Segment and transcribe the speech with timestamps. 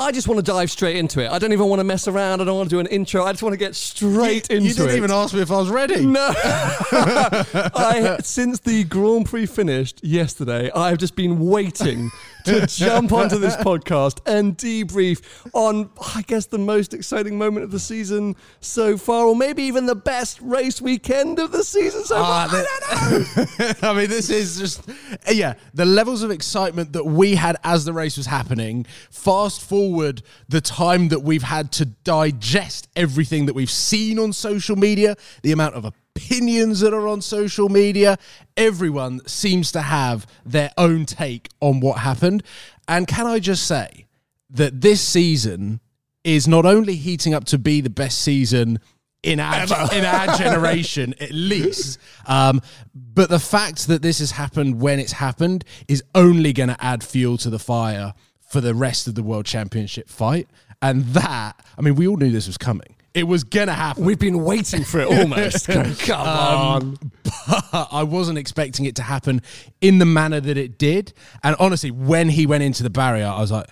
[0.00, 1.30] I just want to dive straight into it.
[1.30, 2.40] I don't even want to mess around.
[2.40, 3.24] I don't want to do an intro.
[3.24, 4.68] I just want to get straight into it.
[4.68, 6.06] You didn't even ask me if I was ready.
[6.06, 6.30] No.
[6.36, 12.10] I, since the Grand Prix finished yesterday, I've just been waiting
[12.48, 17.70] to jump onto this podcast and debrief on, I guess, the most exciting moment of
[17.70, 22.16] the season so far, or maybe even the best race weekend of the season so
[22.16, 22.48] far.
[22.50, 24.88] Uh, I, I mean, this is just,
[25.30, 28.84] yeah, the levels of excitement that we had as the race was happening.
[29.10, 34.76] Fast forward the time that we've had to digest everything that we've seen on social
[34.76, 38.18] media, the amount of opinions that are on social media.
[38.56, 42.42] Everyone seems to have their own take on what happened.
[42.86, 44.06] And can I just say
[44.50, 45.80] that this season
[46.24, 48.80] is not only heating up to be the best season
[49.22, 51.98] in our in our generation at least.
[52.26, 52.60] Um,
[52.94, 57.02] but the fact that this has happened when it's happened is only going to add
[57.02, 58.14] fuel to the fire
[58.48, 60.48] for the rest of the world championship fight.
[60.80, 62.94] And that, I mean, we all knew this was coming.
[63.18, 64.04] It was gonna happen.
[64.04, 65.66] We've been waiting for it almost.
[65.66, 66.98] Come on.
[67.24, 69.42] But I wasn't expecting it to happen
[69.80, 71.12] in the manner that it did.
[71.42, 73.66] And honestly, when he went into the barrier, I was like,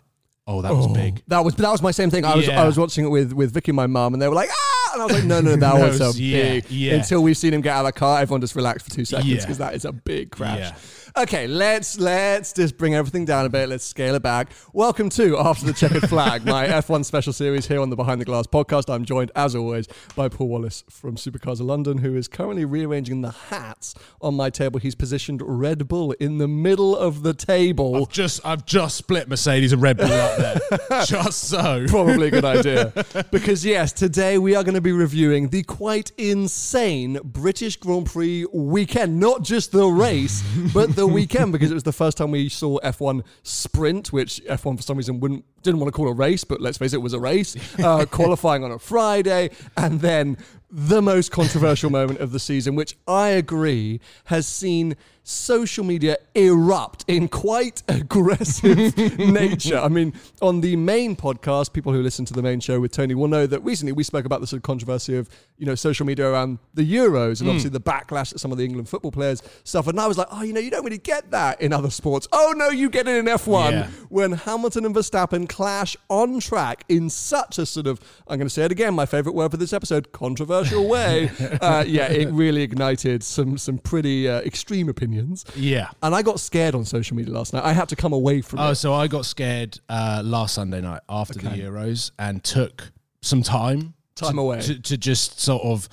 [0.47, 2.25] "Oh, that was big." That was that was my same thing.
[2.25, 2.61] I was Yeah.
[2.61, 4.91] I was watching it with with Vicky and my mum, and they were like, ah,
[4.95, 6.71] and I was like, no, no, no that was a yeah, big.
[6.71, 6.95] yeah.
[6.95, 9.29] Until we've seen him get out of the car, everyone just relaxed for two seconds
[9.29, 9.41] Yeah.
[9.41, 10.73] because that is a big crash.
[11.19, 13.71] Okay, let's let's just bring everything down a bit.
[13.71, 14.51] Let's scale it back.
[14.75, 18.27] Welcome to After the Checkered Flag, my F1 special series here on the Behind the
[18.27, 18.93] Glass podcast.
[18.93, 23.23] I'm joined, as always, by Paul Wallace from Supercars of London, who is currently rearranging
[23.23, 24.79] the hats on my table.
[24.79, 27.97] He's positioned Red Bull in the middle of the table.
[27.97, 30.61] I've just I've just split Mercedes and Red Bull up there,
[31.07, 31.87] just so.
[31.89, 32.93] Probably a good idea.
[33.31, 38.45] because, yes, today we are going to be reviewing the quite insane British Grand Prix
[38.53, 39.19] weekend.
[39.19, 40.45] Not just the race,
[40.75, 44.77] but the weekend, because it was the first time we saw F1 sprint, which F1
[44.77, 47.01] for some reason wouldn't didn't want to call a race, but let's face it, it
[47.01, 47.57] was a race.
[47.79, 50.37] Uh, qualifying on a Friday, and then
[50.71, 54.97] the most controversial moment of the season, which I agree has seen
[55.29, 59.77] social media erupt in quite aggressive nature.
[59.77, 63.15] I mean, on the main podcast, people who listen to the main show with Tony
[63.15, 65.29] will know that recently we spoke about the sort of controversy of,
[65.59, 68.65] you know, social media around the Euros and obviously the backlash that some of the
[68.65, 69.91] England football players suffered.
[69.91, 72.29] And I was like, oh, you know, you don't really get that in other sports.
[72.33, 73.87] Oh, no, you get it in F1 Yeah.
[74.09, 78.55] when Hamilton and Verstappen clash on track in such a sort of, I'm going to
[78.55, 81.31] say it again, my favorite word for this episode, controversial way.
[81.61, 85.16] uh, yeah, it really ignited some some pretty uh, extreme opinions.
[85.55, 85.91] Yeah.
[86.03, 87.65] And I got scared on social media last night.
[87.65, 88.75] I had to come away from Oh, it.
[88.77, 92.91] so I got scared uh, last Sunday night after the Euros and took
[93.23, 94.61] some time Time to, away.
[94.63, 95.89] to, to just sort of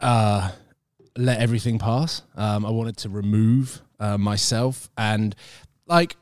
[0.00, 0.50] uh,
[1.16, 2.22] let everything pass.
[2.36, 5.34] Um, I wanted to remove uh, myself and
[5.86, 6.16] like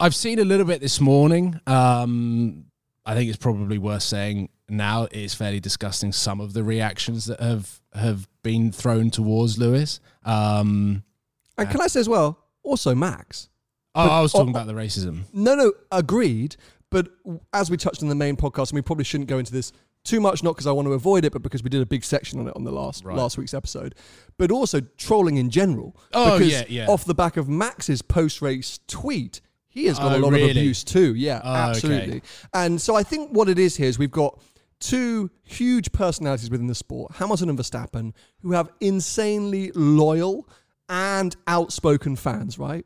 [0.00, 1.60] I've seen a little bit this morning.
[1.66, 2.64] Um,
[3.04, 7.26] I think it's probably worth saying now it is fairly disgusting some of the reactions
[7.26, 10.00] that have have been thrown towards Lewis.
[10.24, 11.02] Um,
[11.60, 13.48] And can I say as well, also Max.
[13.94, 15.24] oh, I was talking oh, about the racism.
[15.32, 16.56] No, no, agreed.
[16.90, 17.08] But
[17.52, 19.72] as we touched on the main podcast, and we probably shouldn't go into this
[20.02, 22.02] too much, not because I want to avoid it, but because we did a big
[22.04, 23.16] section on it on the last Right.
[23.16, 23.94] last week's episode.
[24.38, 25.94] But also trolling in general.
[26.14, 26.86] Oh, because yeah, yeah.
[26.88, 30.44] Off the back of Max's post race tweet, he has got Oh, a lot really?
[30.50, 31.14] of abuse too.
[31.14, 31.58] Yeah, Oh, okay.
[31.70, 32.22] absolutely.
[32.54, 34.40] And so I think what it is here is we've got
[34.80, 40.48] two huge personalities within the sport, Hamilton and Verstappen, who have insanely loyal
[40.90, 42.84] and outspoken fans, right?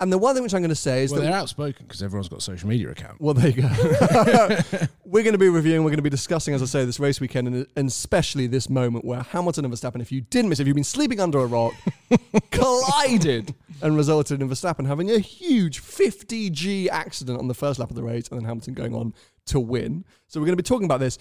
[0.00, 2.04] And the one thing which I'm going to say is Well, that they're outspoken because
[2.04, 3.20] everyone's got a social media account.
[3.20, 3.68] well, there you go.
[5.04, 7.20] we're going to be reviewing, we're going to be discussing, as I say, this race
[7.20, 10.68] weekend, and, and especially this moment where Hamilton and Verstappen, if you didn't miss, if
[10.68, 11.74] you've been sleeping under a rock,
[12.52, 17.96] collided and resulted in Verstappen having a huge 50G accident on the first lap of
[17.96, 19.14] the race, and then Hamilton going on
[19.46, 20.04] to win.
[20.28, 21.18] So we're going to be talking about this.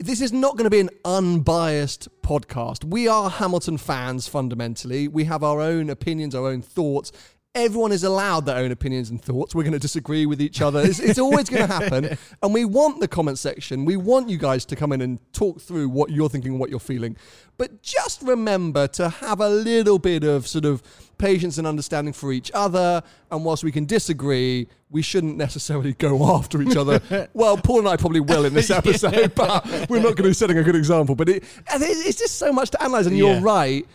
[0.00, 2.84] This is not going to be an unbiased podcast.
[2.84, 5.08] We are Hamilton fans fundamentally.
[5.08, 7.12] We have our own opinions, our own thoughts.
[7.52, 9.56] Everyone is allowed their own opinions and thoughts.
[9.56, 10.80] We're going to disagree with each other.
[10.82, 12.16] It's, it's always going to happen.
[12.44, 13.84] And we want the comment section.
[13.84, 16.78] We want you guys to come in and talk through what you're thinking, what you're
[16.78, 17.16] feeling.
[17.58, 20.80] But just remember to have a little bit of sort of
[21.18, 23.02] patience and understanding for each other.
[23.32, 27.28] And whilst we can disagree, we shouldn't necessarily go after each other.
[27.34, 30.34] well, Paul and I probably will in this episode, but we're not going to be
[30.34, 31.16] setting a good example.
[31.16, 33.08] But it, it's just so much to analyze.
[33.08, 33.86] And you're right.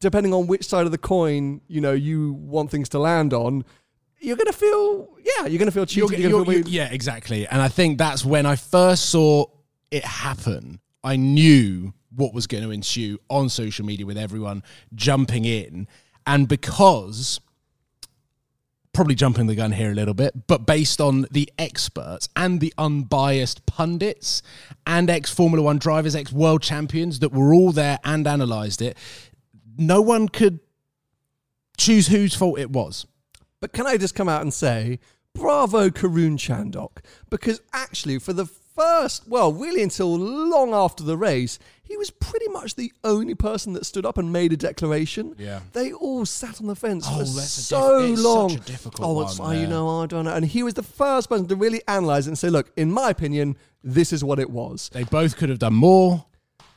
[0.00, 3.64] Depending on which side of the coin you know you want things to land on,
[4.20, 6.10] you're going to feel yeah, you're going to feel cheated.
[6.10, 7.46] You're- You're, you're- gonna feel yeah, exactly.
[7.46, 9.46] And I think that's when I first saw
[9.90, 10.80] it happen.
[11.04, 14.62] I knew what was going to ensue on social media with everyone
[14.94, 15.86] jumping in.
[16.26, 17.40] And because,
[18.92, 22.72] probably jumping the gun here a little bit, but based on the experts and the
[22.78, 24.42] unbiased pundits
[24.86, 28.96] and ex Formula One drivers, ex world champions that were all there and analysed it,
[29.76, 30.60] no one could
[31.76, 33.06] choose whose fault it was.
[33.60, 34.98] But can I just come out and say,
[35.34, 36.98] bravo, Karun Chandhok?
[37.30, 42.48] Because actually, for the first, well, really until long after the race, he was pretty
[42.48, 45.34] much the only person that stood up and made a declaration.
[45.38, 45.60] Yeah.
[45.72, 48.52] They all sat on the fence Oh, for so diff- it's such long.
[48.52, 50.34] a difficult oh, it's one, fine, you know, I don't know.
[50.34, 53.10] And he was the first person to really analyze it and say, look, in my
[53.10, 54.90] opinion, this is what it was.
[54.92, 56.26] They both could have done more.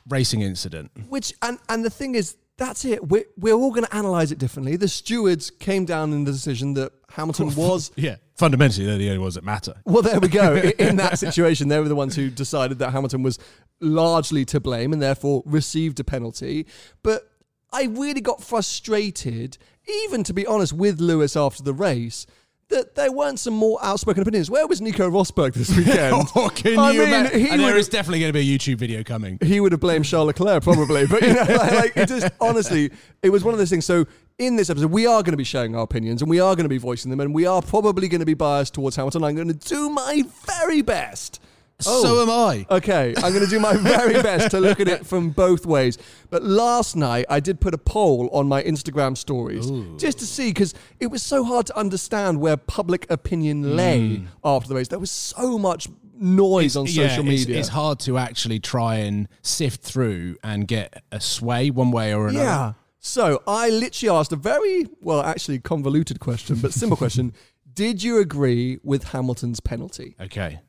[0.08, 0.90] Racing incident.
[1.10, 3.08] Which and and the thing is, that's it.
[3.08, 4.76] We're we're all going to analyze it differently.
[4.76, 8.16] The stewards came down in the decision that Hamilton was Yeah.
[8.36, 9.74] Fundamentally, they're the only ones that matter.
[9.84, 10.54] Well, there we go.
[10.78, 13.38] In that situation, they were the ones who decided that Hamilton was
[13.80, 16.66] largely to blame and therefore received a penalty.
[17.02, 17.30] But
[17.72, 19.58] I really got frustrated,
[20.04, 22.26] even to be honest, with Lewis after the race.
[22.70, 24.50] That there weren't some more outspoken opinions.
[24.50, 26.28] Where was Nico Rosberg this weekend?
[26.36, 27.40] Oh, can I you mean, imagine?
[27.40, 29.38] he And there is definitely going to be a YouTube video coming.
[29.42, 32.90] he would have blamed Charles Leclerc probably, but you know, like, like, it just honestly,
[33.22, 33.84] it was one of those things.
[33.84, 34.06] So
[34.38, 36.64] in this episode, we are going to be sharing our opinions and we are going
[36.64, 39.24] to be voicing them, and we are probably going to be biased towards Hamilton.
[39.24, 41.40] I'm going to do my very best.
[41.86, 42.02] Oh.
[42.02, 42.66] So am I.
[42.70, 45.98] Okay, I'm going to do my very best to look at it from both ways.
[46.30, 50.50] But last night, I did put a poll on my Instagram stories just to see
[50.50, 53.70] because it was so hard to understand where public opinion hmm.
[53.70, 54.88] lay after the race.
[54.88, 55.88] There was so much
[56.20, 57.58] noise on Yeah, social it's- media.
[57.58, 62.28] It's, hard to actually try and sift through and get a sway one way or
[62.28, 62.44] another.
[62.44, 62.72] Yeah.
[62.98, 67.32] So I literally asked a very, well, actually convoluted question, but simple question.
[67.72, 70.16] Did you agree with Hamilton's penalty?
[70.20, 70.60] Okay.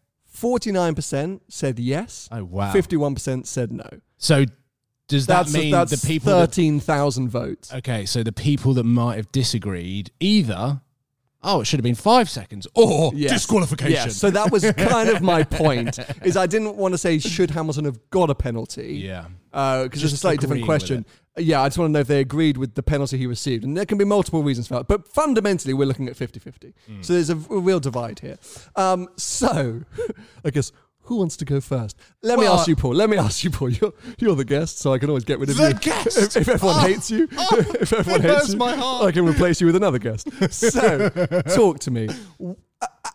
[0.41, 2.27] 49% said yes.
[2.31, 2.73] Oh, wow.
[2.73, 3.87] 51% said no.
[4.17, 4.45] So
[5.07, 7.73] does that That's, mean that's the people 13,000 votes.
[7.73, 10.81] Okay, so the people that might have disagreed either,
[11.43, 13.31] oh, it should have been five seconds, or Yes.
[13.31, 13.91] disqualification.
[13.93, 14.15] Yes.
[14.15, 15.99] So that was kind of my point.
[16.23, 18.95] Is I didn't want to say should Hamilton have got a penalty?
[19.03, 19.25] yeah.
[19.53, 21.05] Uh, because it's a slightly different question.
[21.37, 23.63] Yeah, I just want to know if they agreed with the penalty he received.
[23.63, 24.87] And there can be multiple reasons for that.
[24.87, 26.73] But fundamentally, we're looking at 50 50.
[26.89, 27.05] Mm.
[27.05, 28.37] So there's a, a real divide here.
[28.75, 29.81] Um, so,
[30.45, 30.71] I guess,
[31.03, 31.97] who wants to go first?
[32.21, 32.93] Let me ask you, Paul.
[32.95, 33.69] Let me ask you, Paul.
[33.69, 35.73] You're, you're the guest, so I can always get rid of The you.
[35.75, 36.17] guest!
[36.17, 39.05] If, if everyone Oh, hates you, if everyone hates you, my heart.
[39.05, 40.29] I can replace you with another guest.
[40.51, 42.07] So, talk to me.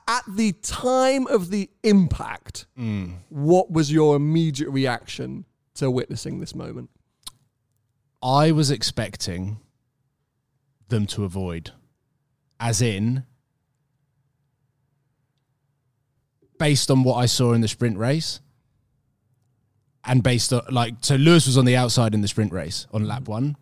[0.08, 3.14] At the time of the impact, Mm.
[3.28, 6.90] what was your immediate reaction to witnessing this moment?
[8.26, 9.58] I was expecting
[10.88, 11.70] them to avoid,
[12.58, 13.22] as in,
[16.58, 18.40] based on what I saw in the sprint race,
[20.04, 23.06] and based on like, so Lewis was on the outside in the sprint race on
[23.06, 23.56] lap one.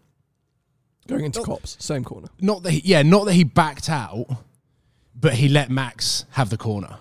[1.07, 2.29] Going into Copse, same corner.
[2.41, 4.25] Not that, he, yeah, not that he backed out,
[5.15, 6.97] but he let Max have the corner.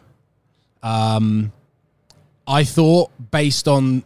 [0.81, 1.53] Um,
[2.45, 4.03] I thought, based on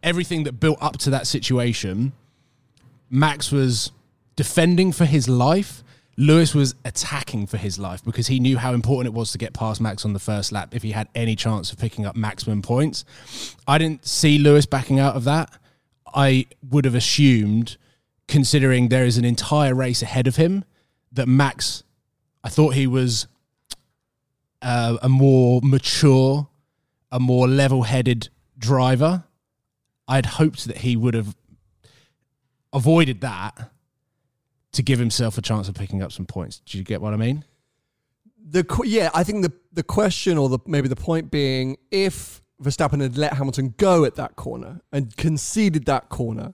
[0.00, 2.12] everything that built up to that situation,
[3.14, 3.92] Max was
[4.34, 5.84] defending for his life.
[6.16, 9.52] Lewis was attacking for his life because he knew how important it was to get
[9.52, 12.60] past Max on the first lap if he had any chance of picking up maximum
[12.60, 13.04] points.
[13.68, 15.48] I didn't see Lewis backing out of that.
[16.12, 17.76] I would have assumed,
[18.26, 20.64] considering there is an entire race ahead of him,
[21.12, 21.84] that Max,
[22.42, 23.28] I thought he was
[24.60, 26.48] uh, a more mature,
[27.12, 28.28] a more level headed
[28.58, 29.22] driver.
[30.08, 31.36] I'd hoped that he would have
[32.74, 33.70] avoided that
[34.72, 36.58] to give himself a chance of picking up some points.
[36.66, 37.44] Do you get what I mean?
[38.46, 43.00] The yeah, I think the the question or the maybe the point being if Verstappen
[43.00, 46.52] had let Hamilton go at that corner and conceded that corner,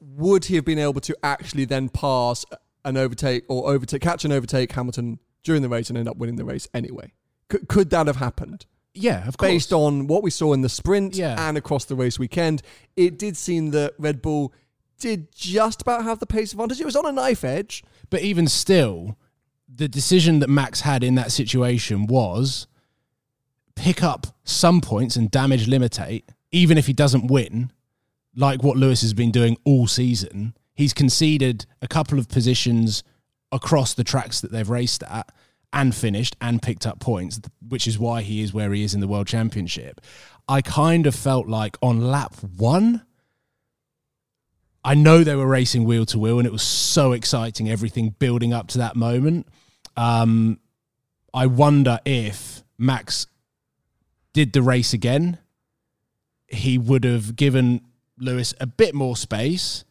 [0.00, 2.44] would he have been able to actually then pass
[2.84, 6.36] and overtake or overtake catch and overtake Hamilton during the race and end up winning
[6.36, 7.12] the race anyway?
[7.48, 8.66] Could, could that have happened?
[8.94, 9.50] Yeah, of course.
[9.50, 11.48] based on what we saw in the sprint Yeah.
[11.48, 12.62] and across the race weekend,
[12.96, 14.52] it did seem that Red Bull
[15.02, 16.80] did just about have the pace advantage.
[16.80, 17.82] It was on a knife edge.
[18.08, 19.18] But even still,
[19.68, 22.66] the decision that Max had in that situation was
[23.74, 27.72] pick up some points and damage limitate, even if he doesn't win,
[28.36, 30.54] like what Lewis has been doing all season.
[30.74, 33.02] He's conceded a couple of positions
[33.50, 35.30] across the tracks that they've raced at
[35.72, 39.00] and finished and picked up points, which is why he is where he is in
[39.00, 40.00] the World Championship.
[40.48, 43.02] I kind of felt like on lap one,
[44.84, 47.70] I know they were racing wheel to wheel, and it was so exciting.
[47.70, 49.46] Everything building up to that moment.
[49.96, 50.58] Um,
[51.32, 53.26] I wonder if Max
[54.32, 55.38] did the race again,
[56.48, 57.82] he would have given
[58.18, 59.84] Lewis a bit more space,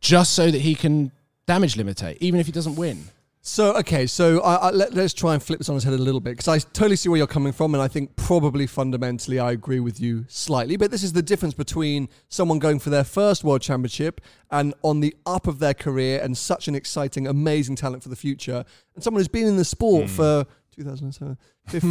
[0.00, 1.12] just so that he can
[1.46, 3.04] damage limitate, even if he doesn't win.
[3.48, 5.98] So okay, so I, I, let, us try and flip this on its head a
[5.98, 9.38] little bit because I totally see where you're coming from, and I think probably fundamentally
[9.38, 10.76] I agree with you slightly.
[10.76, 14.98] But this is the difference between someone going for their first world championship and on
[14.98, 18.64] the up of their career and such an exciting, amazing talent for the future,
[18.96, 20.16] and someone who's been in the sport hmm.
[20.16, 21.38] for 2007,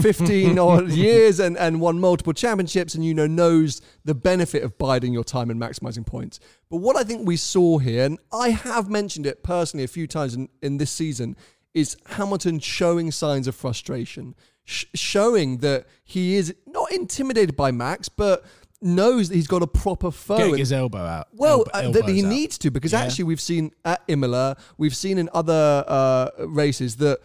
[0.02, 4.78] 15 odd years and, and won multiple championships, and you know knows the benefit of
[4.78, 6.40] biding your time and maximizing points.
[6.70, 10.08] But what I think we saw here, and I have mentioned it personally a few
[10.08, 11.36] times in, in this season,
[11.74, 18.08] is Hamilton showing signs of frustration, sh- showing that he is not intimidated by Max,
[18.08, 18.46] but
[18.82, 20.38] knows that he's got a proper foe.
[20.38, 21.28] Getting and- his elbow out.
[21.34, 22.30] well, Elb- uh, that he out.
[22.30, 23.02] needs to because Yeah.
[23.02, 27.20] actually we've seen at Imola, we've seen in other uh, races that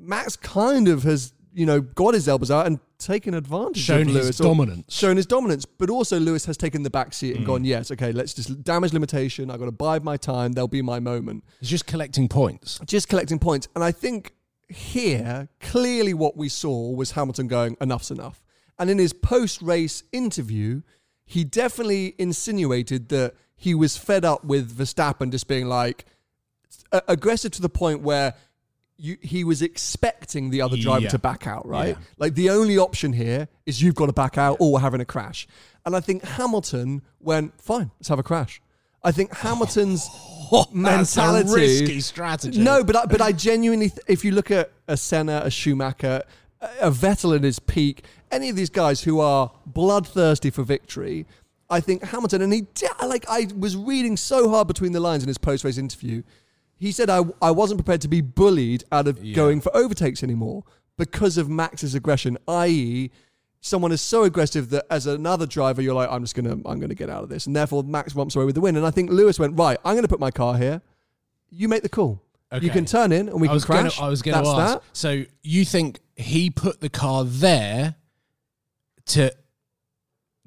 [0.00, 4.06] Max kind of has you know got his elbows out and taken advantage Shown of
[4.08, 4.94] his Lewis, or dominance.
[4.94, 5.64] shown his dominance.
[5.64, 7.14] But also Lewis has taken the back Mm.
[7.14, 9.50] seat and gone, yes, okay, let's just damage limitation.
[9.50, 10.52] I've got to bide my time.
[10.52, 11.44] There'll be my moment.
[11.60, 12.78] He's just collecting points.
[12.84, 14.34] Just collecting points, and I think
[14.68, 18.40] here clearly what we saw was Hamilton going, enough's enough.
[18.78, 20.82] And in his post-race interview,
[21.24, 26.04] he definitely insinuated that he was fed up with Verstappen just being like
[27.08, 28.34] aggressive to the point where
[29.00, 31.08] you, he was expecting the other driver Yeah.
[31.10, 31.96] to back out, right?
[31.98, 32.04] Yeah.
[32.18, 35.04] Like the only option here is you've got to back out or we're having a
[35.04, 35.46] crash.
[35.86, 38.60] And I think Hamilton went, fine, let's have a crash.
[39.02, 40.06] I think Hamilton's
[40.72, 41.52] mentality.
[41.52, 42.60] risky strategy.
[42.60, 46.22] No, but I, but I genuinely, th- if you look at a Senna, a Schumacher,
[46.60, 51.26] a a Vettel in his peak, any of these guys who are bloodthirsty for victory,
[51.70, 52.66] I think Hamilton, and he
[53.06, 56.22] like I was reading so hard between the lines in his post-race interview.
[56.80, 60.64] He said I I wasn't prepared to be bullied out of going for overtakes anymore
[60.96, 63.10] because of Max's aggression, i.e.
[63.60, 66.94] Someone is so aggressive that as another driver, you're like, I'm just gonna, I'm gonna
[66.94, 68.76] get out of this, and therefore Max romps away with the win.
[68.76, 69.78] And I think Lewis went right.
[69.84, 70.80] I'm gonna put my car here.
[71.50, 72.22] You make the call.
[72.60, 74.00] You can turn in and we I can was gonna, crash.
[74.00, 74.74] I was going to That's ask.
[74.74, 74.82] that.
[74.92, 77.94] So you think he put the car there
[79.06, 79.32] to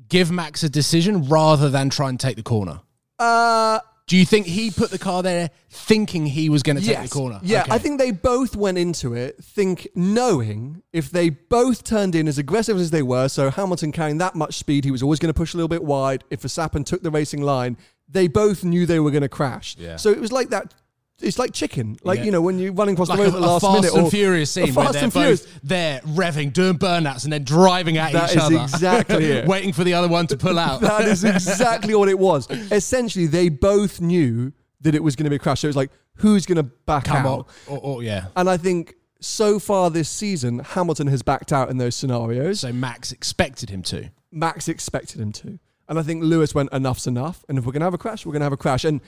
[0.10, 2.82] give Max a decision rather than try and take the corner?
[3.18, 6.98] Uh, Do you think he put the car there thinking he was going to take
[6.98, 7.10] yes.
[7.10, 7.40] the corner?
[7.42, 7.72] Yeah, Okay.
[7.72, 12.38] I think they both went into it think knowing if they both turned in as
[12.38, 15.38] aggressive as they were, so Hamilton carrying that much speed, he was always going to
[15.38, 16.24] push a little bit wide.
[16.30, 17.78] If Verstappen took the racing line,
[18.10, 19.78] they both knew they were going to crash.
[19.80, 19.96] Yeah.
[19.96, 20.74] So it was like that.
[21.22, 22.26] It's like chicken, like Yeah.
[22.26, 23.76] you know when you're running across like the a, road at the a last Fast
[23.82, 23.94] minute.
[23.96, 25.60] and or- Furious a scene where Fast they're and both Furious.
[25.64, 28.56] there revving, doing burnouts, and then driving at That each is other.
[28.58, 29.48] exactly it.
[29.48, 30.82] waiting for the other one to pull out.
[30.94, 32.50] That is exactly what it was.
[32.50, 34.52] Essentially, they both knew
[34.82, 35.62] that it was going to be a crash.
[35.62, 37.48] So it was like, who's going to back Come out?
[37.68, 38.26] Or, or, yeah.
[38.36, 42.60] And I think so far this season, Hamilton has backed out in those scenarios.
[42.62, 44.10] So Max expected him to.
[44.32, 45.60] Max expected him to.
[45.88, 47.46] And I think Lewis went, enough's enough.
[47.48, 48.84] And if we're going to have a crash, we're going to have a crash.
[48.84, 49.00] And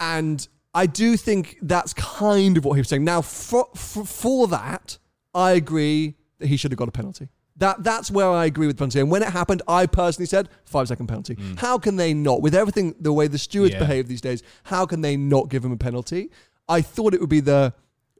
[0.00, 3.04] and I do think that's kind of what he was saying.
[3.04, 4.98] Now, for, for, for that,
[5.32, 7.28] I agree that he should have got a penalty.
[7.56, 8.98] That That's where I agree with penalty.
[8.98, 11.34] And when it happened, I personally said, five second penalty.
[11.34, 11.54] Hmm.
[11.54, 12.42] How can they not?
[12.42, 13.78] With everything, the way the stewards Yeah.
[13.78, 16.30] behave these days, how can they not give him a penalty?
[16.68, 17.72] I thought it would be the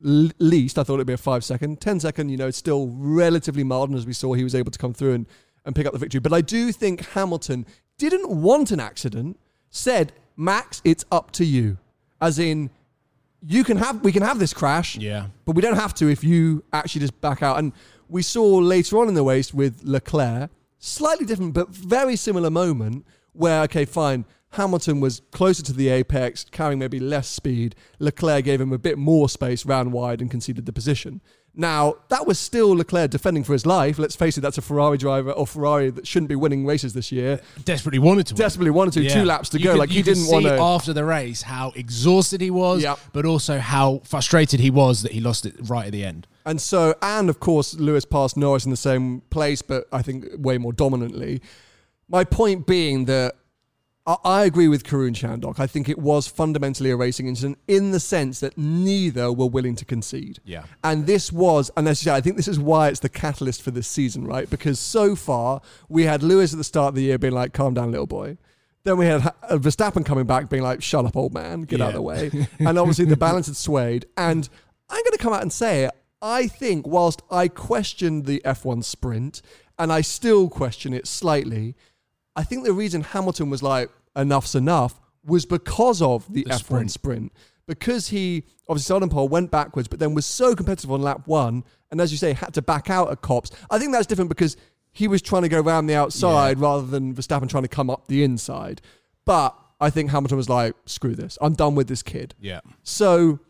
[0.05, 0.79] l- least.
[0.79, 1.81] I thought it'd be a five second.
[1.81, 3.91] Ten second, you know, it's still relatively mild.
[3.91, 5.27] And as we saw, he was able to come through and,
[5.65, 6.21] and pick up the victory.
[6.21, 7.67] But I do think Hamilton
[7.99, 11.79] didn't want an accident, said, Max, it's up to you.
[12.21, 12.71] As in,
[13.47, 15.27] you can have we can have this crash, Yeah.
[15.45, 17.59] but we don't have to if you actually just back out.
[17.59, 17.73] And
[18.09, 23.05] we saw later on in the race with Leclerc, slightly different but very similar moment
[23.33, 27.75] where okay, fine, Hamilton was closer to the apex, carrying maybe less speed.
[27.99, 31.21] Leclerc gave him a bit more space, ran wide, and conceded the position.
[31.57, 33.97] Now, that was still Leclerc defending for his life.
[33.99, 37.13] Let's face it, that's a Ferrari driver or Ferrari that shouldn't be winning races this
[37.13, 37.41] year.
[37.65, 38.35] Desperately wanted to.
[38.35, 38.39] win.
[38.41, 39.15] Desperately wanted to, Yeah.
[39.15, 39.71] two laps to You go.
[39.73, 40.59] could- like you he didn't want see to.
[40.59, 42.99] after the race how exhausted he was, Yep.
[43.13, 46.27] but also how frustrated he was that he lost it right at the end.
[46.45, 50.27] And so, and of course, Lewis passed Norris in the same place, but I think
[50.37, 51.41] way more dominantly.
[52.09, 53.37] My point being that
[54.07, 55.59] I, I agree with Karun Chandhok.
[55.59, 59.77] I think it was fundamentally a racing incident in the sense that neither were willing
[59.77, 60.41] to concede.
[60.45, 60.65] Yeah.
[60.83, 63.63] And this was, and as you say, I think this is why it's the catalyst
[63.63, 64.49] for this season, right?
[64.49, 67.75] Because so far, we had Lewis at the start of the year being like, calm
[67.75, 68.37] down, little boy.
[68.85, 71.89] Then we had uh, Verstappen coming back being like, shut up, old man, get out
[71.89, 72.31] of the way.
[72.59, 74.05] and obviously the balance had swayed.
[74.17, 74.49] And
[74.91, 75.93] I'm going to come out and say it.
[76.21, 79.41] I think whilst I questioned the F1 sprint,
[79.79, 81.75] and I still question it slightly,
[82.37, 86.91] I think the reason Hamilton was like, enough's enough, was because of the, F1 sprint.
[86.91, 87.33] sprint.
[87.67, 91.23] Because he obviously started on pole, went backwards, but then was so competitive on lap
[91.27, 93.51] one, and as you say, had to back out at Copse.
[93.71, 94.57] I think that's different because
[94.93, 98.07] he was trying to go around the outside rather than Verstappen trying to come up
[98.09, 98.83] the inside.
[99.25, 101.39] But I think Hamilton was like, screw this.
[101.41, 102.35] I'm done with this kid.
[102.39, 102.61] Yeah.
[102.83, 103.41] So,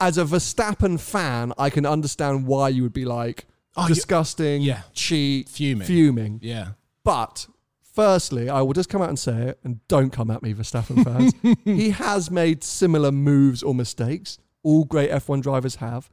[0.00, 3.46] as a Verstappen fan, I can understand why you would be like,
[3.76, 4.82] Oh, disgusting, yeah.
[4.94, 5.86] cheat, Fuming.
[5.86, 6.38] fuming.
[6.42, 6.68] Yeah.
[7.06, 7.46] But
[7.94, 11.02] firstly, I will just come out and say it, and don't come at me, Verstappen
[11.04, 11.32] fans.
[11.64, 14.38] he has made similar moves or mistakes.
[14.62, 16.10] All great F1 drivers have.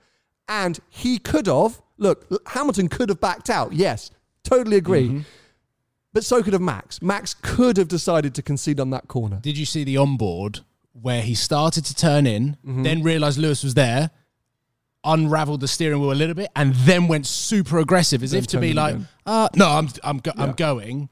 [0.48, 3.74] And he could have, look, Hamilton could have backed out.
[3.74, 4.12] Yes,
[4.44, 5.26] totally agree.
[6.14, 7.02] But so could have Max.
[7.02, 9.40] Max could have decided to concede on that corner.
[9.42, 10.60] Did you see the onboard
[10.92, 12.84] where he started to turn in, Mm-hmm.
[12.84, 14.12] then realized Lewis was there,
[15.06, 18.48] unraveled the steering wheel a little bit, and then went super aggressive, as Then if
[18.48, 18.96] to be like,
[19.26, 20.44] uh, "No, I'm I'm go- Yeah.
[20.44, 21.10] I'm going."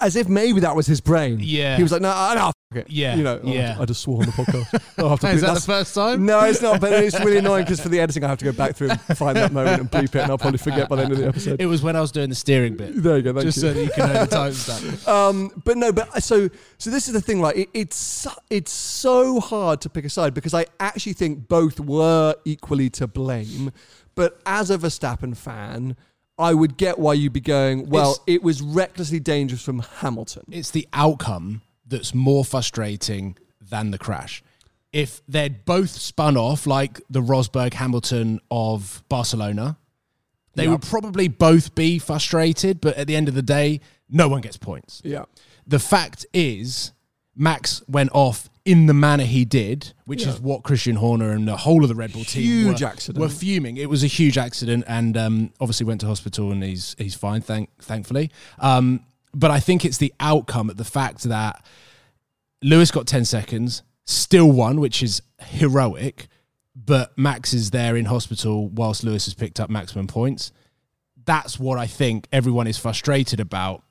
[0.00, 1.40] As if maybe that was his brain.
[1.42, 1.76] Yeah.
[1.76, 2.88] He was like, no, no, it.
[2.90, 3.76] Yeah, You know, oh, yeah.
[3.78, 4.70] I just swore on the podcast.
[5.08, 6.24] Have to Is bleep- that the that's- first time?
[6.26, 8.52] No, it's not, but it's really annoying because for the editing, I have to go
[8.52, 11.02] back through and find that moment and bleep it, and I'll probably forget by the
[11.02, 11.60] end of the episode.
[11.60, 13.62] It was when I was doing the steering bit, there you go, thank just you.
[13.62, 15.08] so that you can know the timestamp.
[15.14, 17.56] Um, but no, but so so this is the thing, right?
[17.56, 21.78] It, it's so- it's so hard to pick a side because I actually think both
[21.80, 23.70] were equally to blame.
[24.14, 25.96] But as a Verstappen fan,
[26.38, 27.88] I would get why you'd be going.
[27.88, 30.44] Well, It's- it was recklessly dangerous from Hamilton.
[30.50, 34.42] It's the outcome that's more frustrating than the crash.
[34.92, 39.76] If they'd both spun off like the Rosberg Hamilton of Barcelona,
[40.54, 40.70] they Yeah.
[40.70, 44.56] would probably both be frustrated, but at the end of the day, no one gets
[44.56, 45.02] points.
[45.04, 45.24] Yeah,
[45.66, 46.92] The fact is,
[47.34, 50.34] Max went off in the manner he did, which Yeah.
[50.34, 53.20] is what Christian Horner and the whole of the Red Bull team Huge were, accident.
[53.20, 53.76] were fuming.
[53.76, 57.40] It was a huge accident, and um, obviously went to hospital, and he's he's fine,
[57.42, 58.30] thank thankfully.
[58.60, 59.00] Um,
[59.34, 61.64] but I think it's the outcome, of the fact that
[62.62, 66.28] Lewis got ten seconds, still won, which is heroic.
[66.76, 70.50] But Max is there in hospital whilst Lewis has picked up maximum points.
[71.24, 73.82] That's what I think everyone is frustrated about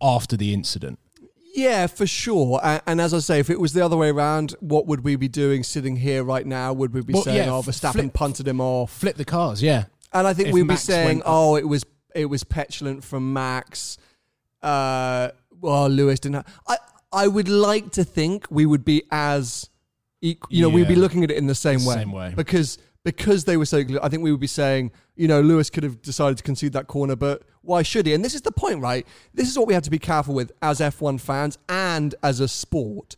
[0.00, 0.98] after the incident.
[1.54, 2.58] yeah, for sure.
[2.62, 5.16] And, and as I say, if it was the other way around, what would we
[5.16, 6.72] be doing sitting here right now?
[6.72, 8.90] Would we be Well, saying, yeah, "Oh, Verstappen flip- punted him off"?
[8.90, 9.84] Flip the cars, yeah.
[10.12, 11.84] And I think If we'd Max be saying, "Oh, it was
[12.14, 13.96] it was petulant from Max."
[14.62, 16.36] Uh, well, Lewis didn't.
[16.36, 16.76] Have, I
[17.12, 19.68] I would like to think we would be as,
[20.20, 21.96] equal, you know, we'd be looking at it in the same way.
[21.96, 22.32] same way.
[22.34, 23.84] because because they were so.
[24.02, 26.86] I think we would be saying, you know, Lewis could have decided to concede that
[26.86, 28.14] corner, but why should he?
[28.14, 29.06] And this is the point, right?
[29.34, 32.48] This is what we have to be careful with as F1 fans and as a
[32.48, 33.16] sport,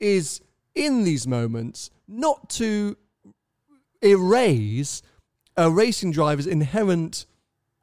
[0.00, 0.40] is
[0.74, 2.96] in these moments not to
[4.02, 5.02] erase
[5.56, 7.26] a racing driver's inherent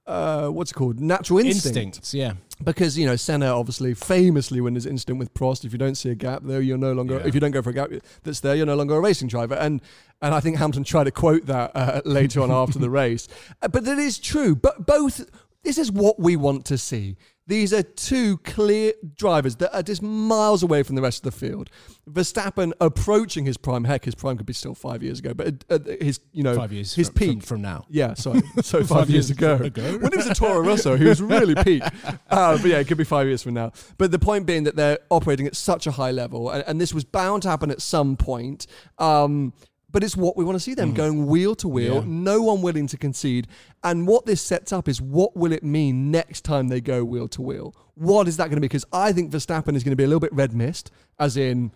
[0.06, 1.78] uh, what's it called natural instinct.
[1.78, 2.34] Instincts, yeah.
[2.64, 5.96] Because you know Senna obviously famously when there's an incident with Prost if you don't
[5.96, 7.28] see a gap there you're no longer Yeah.
[7.28, 7.90] if you don't go for a gap
[8.24, 9.56] that's there you're no longer a racing driver.
[9.56, 9.82] And
[10.22, 13.28] and I think Hamilton tried to quote that uh, later on after the race.
[13.62, 14.54] Uh, but it is true.
[14.56, 15.26] But both
[15.64, 17.16] this is what we want to see
[17.50, 21.38] these are two clear drivers that are just miles away from the rest of the
[21.48, 21.72] field.
[22.08, 23.86] Verstappen approaching his prime.
[23.86, 26.72] Heck, his prime could be still five years ago, but uh, his you know Five
[26.72, 27.86] years his from, peak from, from now.
[27.90, 28.44] yeah, sorry.
[28.62, 29.56] So five, Five years, years ago.
[29.56, 29.98] ago.
[30.02, 31.82] When he was a Toro Rosso, he was really peak.
[32.30, 33.72] Uh, but yeah, it could be five years from now.
[33.98, 36.94] But the point being that they're operating at such a high level, and, and this
[36.94, 38.68] was bound to happen at some point.
[39.00, 39.54] Um,
[39.92, 40.96] but it's what we want to see them mm.
[40.96, 42.04] going wheel to wheel, Yeah.
[42.06, 43.48] no one willing to concede.
[43.84, 47.28] And what this sets up is what will it mean next time they go wheel
[47.30, 47.76] to wheel?
[47.96, 48.68] What is that going to be?
[48.68, 51.72] Because I think Verstappen is going to be a little bit red mist, as in,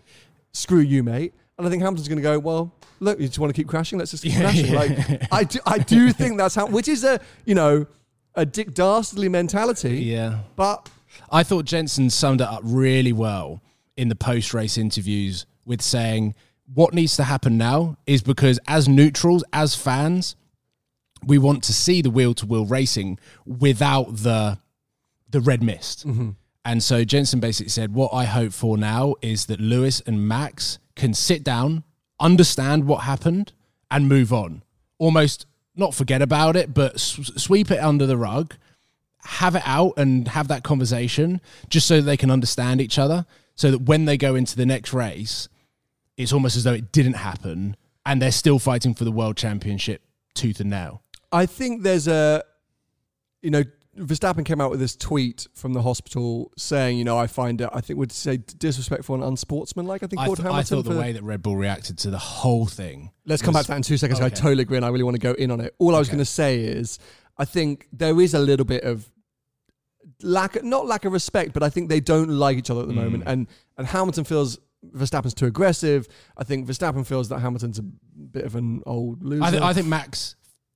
[0.52, 1.34] screw you, mate.
[1.58, 3.99] And I think Hamilton's going to go, well, look, you just want to keep crashing?
[3.99, 4.65] Let's just keep Yeah, crashing.
[4.67, 4.80] yeah.
[4.80, 7.86] Like, I do, I do think that's how, which is a, you know,
[8.36, 9.97] a Dick Dastardly mentality.
[9.99, 10.39] Yeah.
[10.56, 10.89] But
[11.32, 13.62] I thought Jensen summed it up really well
[13.97, 16.34] in the post race interviews with saying
[16.73, 20.36] what needs to happen now is because as neutrals, as fans,
[21.25, 24.57] we want to see the wheel to wheel racing without the
[25.29, 26.07] the red mist.
[26.07, 26.31] Mm-hmm.
[26.65, 30.79] And so Jensen basically said, What I hope for now is that Lewis and Max
[30.95, 31.83] can sit down,
[32.19, 33.51] understand what happened,
[33.91, 34.63] and move on.
[34.97, 38.55] Almost not forget about it, but s- sweep it under the rug,
[39.23, 43.25] have it out and have that conversation just so they can understand each other.
[43.55, 45.47] So that when they go into the next race,
[46.17, 50.02] it's almost as though it didn't happen and they're still fighting for the world championship
[50.36, 51.02] tooth and nail.
[51.32, 52.43] I think there's a,
[53.41, 53.63] you know,
[53.97, 57.69] Verstappen came out with this tweet from the hospital saying, you know, I find it,
[57.71, 60.02] I think would say disrespectful and unsportsmanlike.
[60.02, 62.65] I think I, th- I thought the way that Red Bull reacted to the whole
[62.65, 63.12] thing.
[63.28, 64.19] Let's come back to that in two seconds.
[64.19, 65.76] I totally agree, and I really want to go in on it.
[65.78, 66.15] All I was Okay.
[66.15, 66.97] going to say is,
[67.38, 69.08] I think there is a little bit of
[70.21, 72.93] lack, not lack of respect, but I think they don't like each other at the
[72.93, 73.04] Mm.
[73.04, 73.47] moment, and
[73.78, 74.58] and Hamilton feels
[74.91, 76.08] Verstappen's too aggressive.
[76.38, 79.43] I think Verstappen feels that Hamilton's a bit of an old loser.
[79.43, 80.36] I, th- I think Max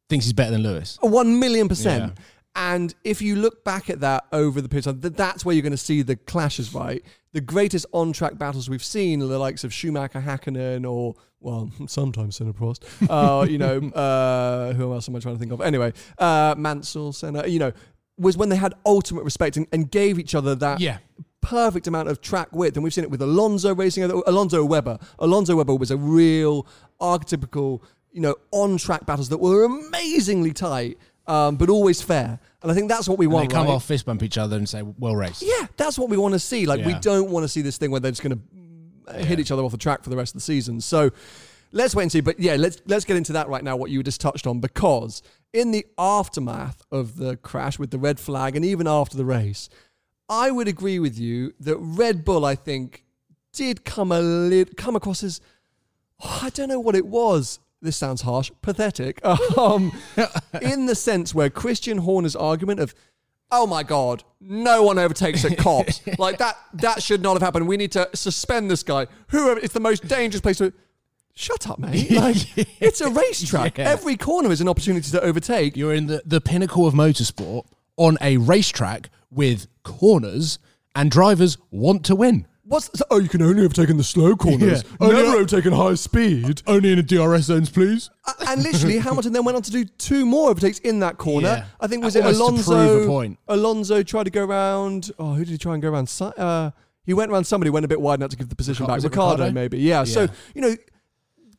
[0.09, 0.97] thinks he's better than Lewis.
[1.01, 2.13] One million percent.
[2.15, 2.23] Yeah.
[2.55, 5.53] And if you look back at that over the period of time, th- that's where
[5.53, 7.03] you're going to see the clashes, right?
[7.33, 12.35] The greatest on-track battles we've seen are the likes of Schumacher, Hakkinen, or well, sometimes
[12.37, 12.83] Senna Prost.
[13.07, 15.61] Uh, you know, uh, who else am I trying to think of?
[15.61, 17.45] Anyway, uh, Mansell, Senna.
[17.45, 17.71] You know,
[18.17, 20.97] was when they had ultimate respect and, and gave each other that Yeah.
[21.47, 22.75] Perfect amount of track width.
[22.75, 24.99] And we've seen it with Alonso racing, Alonso Webber.
[25.19, 26.67] Alonso Webber was a real
[26.99, 27.81] archetypical,
[28.11, 32.37] you know, on track battles that were amazingly tight, um, but always fair.
[32.61, 33.49] And I think that's what we And want.
[33.49, 33.73] they come right?
[33.75, 36.39] off, fist bump each other, and say, "Well raced." Yeah, that's what we want to
[36.39, 36.65] see.
[36.65, 38.41] Like, we don't want to see this thing where they're just going
[39.07, 40.81] to hit each other off the track for the rest of the season.
[40.81, 41.11] So
[41.71, 42.19] let's wait and see.
[42.19, 43.77] But yeah, let's let's get into that right now.
[43.77, 45.21] What you just touched on, because
[45.53, 49.69] in the aftermath of the crash with the red flag, and even after the race,
[50.29, 53.03] I would agree with you that Red Bull, I think,
[53.53, 55.41] did come a lit, come across as
[56.23, 57.59] oh, I don't know what it was.
[57.81, 59.19] This sounds harsh, pathetic.
[59.57, 59.91] Um,
[60.61, 62.93] in the sense where Christian Horner's argument of,
[63.51, 65.87] "Oh my God, no one overtakes a cop
[66.19, 67.67] like that that should not have happened.
[67.67, 69.07] We need to suspend this guy.
[69.29, 70.73] Whoever, it's the most dangerous place to.
[71.33, 72.11] Shut up, mate!
[72.11, 72.37] Like
[72.81, 73.77] it's a racetrack.
[73.77, 73.89] Yeah.
[73.89, 75.77] Every corner is an opportunity to overtake.
[75.77, 80.59] You're in the, the pinnacle of motorsport on a racetrack with corners,
[80.95, 82.47] and drivers want to win.
[82.63, 83.19] What's oh?
[83.19, 84.83] You can only have taken the slow corners.
[84.83, 84.97] Yeah.
[84.99, 86.61] Only- Never have taken high speed.
[86.67, 88.09] Only in the DRS zones, please.
[88.27, 91.47] A- and literally Hamilton then went on to do two more overtakes in that corner.
[91.47, 91.65] Yeah.
[91.79, 93.21] I think was it Almost Alonso?
[93.21, 93.37] a.
[93.47, 95.11] Alonso tried to go around.
[95.17, 96.11] Oh, who did he try and go around?
[96.19, 96.71] Uh,
[97.05, 99.11] he went around somebody, went a bit wide enough to give the position Ricciardo- back.
[99.11, 99.53] Ricciardo, Ricciardo?
[99.53, 99.77] maybe.
[99.79, 100.03] Yeah.
[100.03, 100.75] So you know.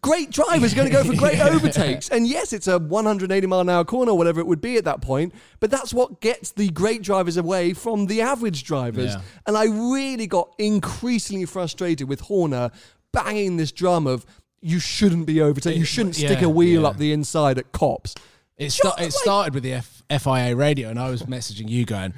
[0.01, 1.49] Great drivers are going to go for great Yeah.
[1.49, 2.09] overtakes.
[2.09, 5.01] And yes, it's a 180 mile an hour corner, whatever it would be at that
[5.01, 5.35] point.
[5.59, 9.15] But that's what gets the great drivers away from the average drivers.
[9.15, 9.21] Yeah.
[9.47, 12.71] And I really got increasingly frustrated with Horner
[13.13, 14.25] banging this drum of
[14.61, 16.89] you shouldn't be overtaking, you shouldn't stick a wheel yeah.
[16.89, 18.15] up the inside at Copse.
[18.57, 21.85] It, sta- it like- started with the F- FIA radio, and I was messaging you
[21.85, 22.13] going,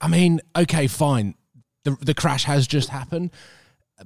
[0.00, 1.34] I mean, okay, fine.
[1.84, 3.30] The, the crash has just happened,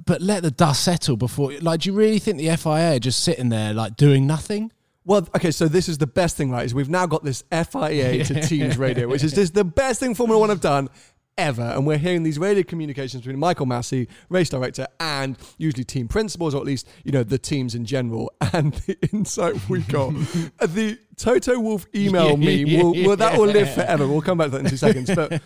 [0.05, 1.53] but let the dust settle before.
[1.61, 4.73] Like, do you really think the FIA are just sitting there, like, doing nothing?
[5.05, 6.67] Well, okay, so this is the best thing, right?
[6.67, 10.15] Is we've now got this FIA to Teams radio, which is just the best thing
[10.15, 10.91] Formula One have done
[11.39, 11.63] ever.
[11.63, 16.55] And we're hearing these radio communications between Michael Masi, race director, and usually team principals,
[16.55, 18.33] or at least, you know, the teams in general.
[18.51, 20.11] And the insight we got,
[20.61, 24.09] the Toto Wolff email Yeah, meme, will, will, that will live forever.
[24.09, 25.15] We'll come back to that in two seconds.
[25.15, 25.43] But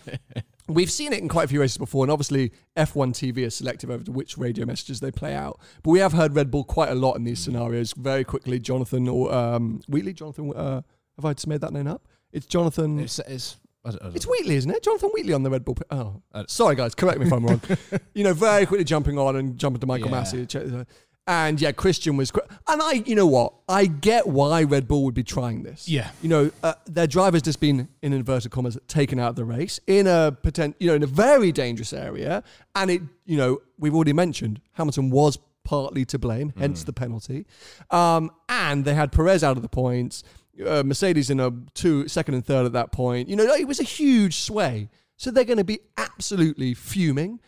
[0.67, 3.89] We've seen it in quite a few races before, and obviously F1 TV is selective
[3.89, 5.59] over to which radio messages they play out.
[5.83, 7.93] But we have heard Red Bull quite a lot in these scenarios.
[7.93, 10.53] Very quickly, Jonathan or um, Wheatley, Jonathan.
[10.55, 10.81] Uh,
[11.17, 12.07] have I just made that name up?
[12.31, 12.99] It's Jonathan.
[12.99, 14.81] It's, It's, it's, I don't- I don't- Wheatley, isn't it?
[14.83, 15.77] Jonathan Wheatley on the Red Bull.
[15.91, 17.61] Oh, Uh, sorry guys, correct me if I'm wrong.
[18.13, 20.21] you know, very quickly jumping on and jumping to Michael Yeah.
[20.23, 20.85] Masi.
[21.25, 22.31] And yeah, Christian was,
[22.67, 23.53] and I, you know what?
[23.69, 25.87] I get why Red Bull would be trying this.
[25.87, 26.11] Yeah.
[26.21, 29.79] you know, uh, their driver's just been in inverted commas taken out of the race
[29.87, 32.43] in a potent, you know, in a very dangerous area,
[32.75, 37.45] and it, you know, we've already mentioned Hamilton was partly to blame, hence the penalty,
[37.89, 40.23] um, and they had Perez out of the points,
[40.67, 43.29] uh, Mercedes in a two, second and third at that point.
[43.29, 47.39] You know, it was a huge sway, so they're going to be absolutely fuming,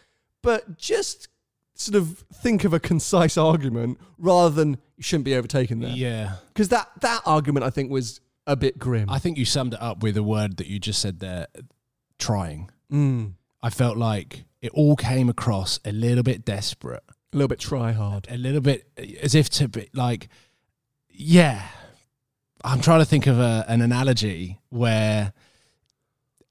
[0.42, 1.28] but just
[1.76, 6.36] sort of think of a concise argument rather than you shouldn't be overtaken there yeah.
[6.48, 9.10] because that that argument I think was a bit grim.
[9.10, 11.48] I think you summed it up with a word that you just said there
[12.20, 12.70] trying.
[12.92, 13.34] Mm.
[13.62, 17.92] I felt like it all came across a little bit desperate, A little bit try
[17.92, 18.28] hard.
[18.30, 18.88] a little bit
[19.22, 20.30] as if to be like,
[21.10, 21.68] yeah.
[22.64, 25.34] I'm trying to think of a, an analogy where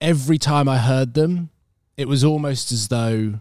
[0.00, 1.50] every time I heard them,
[1.96, 3.40] it was almost as though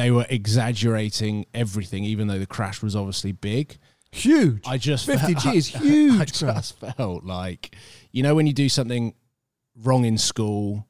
[0.00, 3.76] they were exaggerating everything, even though the crash was obviously big.
[4.12, 4.62] Huge.
[4.66, 7.76] I just 50 felt- G is huge, I just felt like,
[8.10, 9.14] you know when you do something
[9.82, 10.86] wrong in school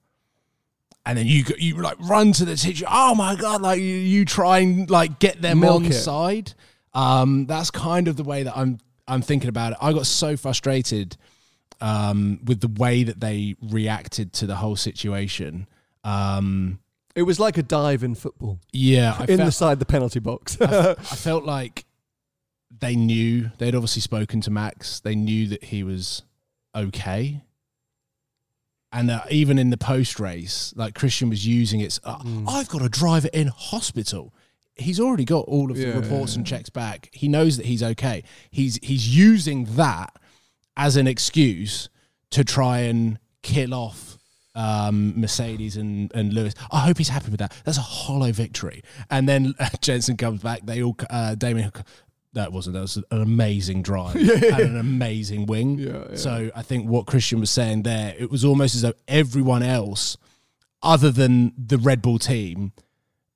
[1.07, 4.25] and then you you like run to the teacher oh my god like you, you
[4.25, 5.93] try and like get them Milk on it.
[5.93, 6.55] side
[6.95, 10.37] um that's kind of the way that i'm i'm thinking about it i got so
[10.37, 11.17] frustrated
[11.81, 15.69] um with the way that they reacted to the whole situation
[16.05, 16.81] um
[17.21, 20.21] It was like a dive in football yeah I in felt, the side the penalty
[20.21, 20.57] box.
[20.61, 21.85] I felt like
[22.71, 25.01] they knew they'd obviously spoken to Max.
[25.01, 26.23] They knew that he was
[26.75, 27.43] okay,
[28.93, 31.99] and uh, even in the post race, like Christian was using it.
[32.03, 34.33] Uh, I've got a driver in hospital.
[34.77, 37.11] He's already got all of the Yeah, reports yeah, and checks back.
[37.13, 38.25] He knows that he's okay.
[38.51, 40.15] He's he's using that
[40.77, 41.89] as an excuse
[42.31, 44.10] to try and kill off
[44.61, 46.55] um, Mercedes and, and Lewis.
[46.71, 47.55] I hope he's happy with that.
[47.65, 48.83] That's a hollow victory.
[49.11, 50.61] And then uh, Jensen comes back.
[50.65, 51.73] They all, uh, Damien,
[52.35, 54.57] that wasn't, that was an amazing drive yeah.
[54.57, 55.79] and an amazing wing.
[55.79, 56.17] Yeah, yeah.
[56.17, 60.19] So I think what Christian was saying there, it was almost as though everyone else,
[60.83, 62.73] other than the Red Bull team,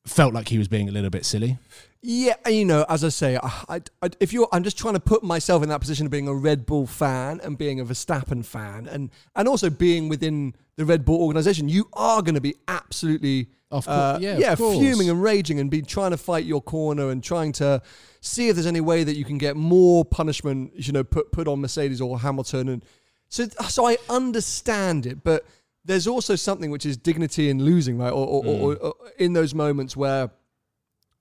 [0.07, 1.59] felt like he was being a little bit silly.
[2.07, 5.23] Yeah, you know, as I say, I, I, if you're, I'm just trying to put
[5.23, 8.87] myself in that position of being a Red Bull fan and being a Verstappen fan,
[8.87, 11.69] and and also being within the Red Bull organization.
[11.69, 14.77] You are going to be absolutely, Of cour- uh, yeah, of yeah, course.
[14.77, 17.81] fuming and raging, and be trying to fight your corner and trying to
[18.21, 21.49] see if there's any way that you can get more punishment, you know, put put
[21.49, 22.85] on Mercedes or Hamilton, and
[23.31, 25.47] so so I understand it, but
[25.85, 28.13] there's also something which is dignity in losing, right?
[28.13, 30.31] Or, or, or, or in those moments where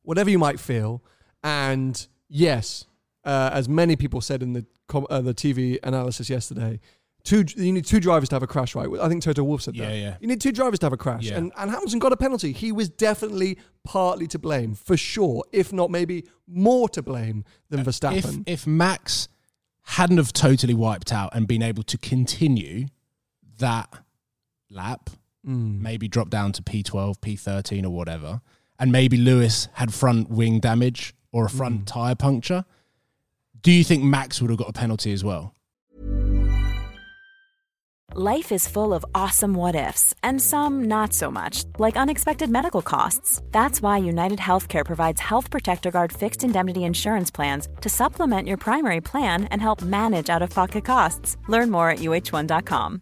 [0.03, 1.03] whatever you might feel.
[1.43, 2.85] And yes,
[3.25, 6.79] uh, as many people said in the com- uh, the TV analysis yesterday,
[7.23, 8.87] two you need two drivers to have a crash, right?
[9.01, 9.97] I think Toto Wolff said Yeah, that.
[9.97, 10.17] yeah.
[10.21, 11.37] You need two drivers to have a crash, Yeah.
[11.37, 12.53] and and Hamilton got a penalty.
[12.53, 17.81] He was definitely partly to blame for sure, if not maybe more to blame than
[17.81, 18.43] If, Verstappen.
[18.45, 19.27] if Max
[19.87, 22.87] hadn't have totally wiped out and been able to continue
[23.57, 23.89] that
[24.73, 25.09] lap,
[25.45, 25.81] Mm.
[25.81, 28.41] maybe drop down to P12, P13 or whatever,
[28.79, 31.85] and maybe Lewis had front wing damage or a front Mm.
[31.85, 32.63] tyre puncture,
[33.61, 35.53] do you think Max would have got a penalty as well?
[38.15, 42.81] Life is full of awesome what ifs, and some not so much, like unexpected medical
[42.83, 43.41] costs.
[43.51, 48.57] That's why United Healthcare provides Health Protector Guard fixed indemnity insurance plans to supplement your
[48.57, 51.37] primary plan and help manage out of pocket costs.
[51.47, 53.01] Learn more at uh1.com.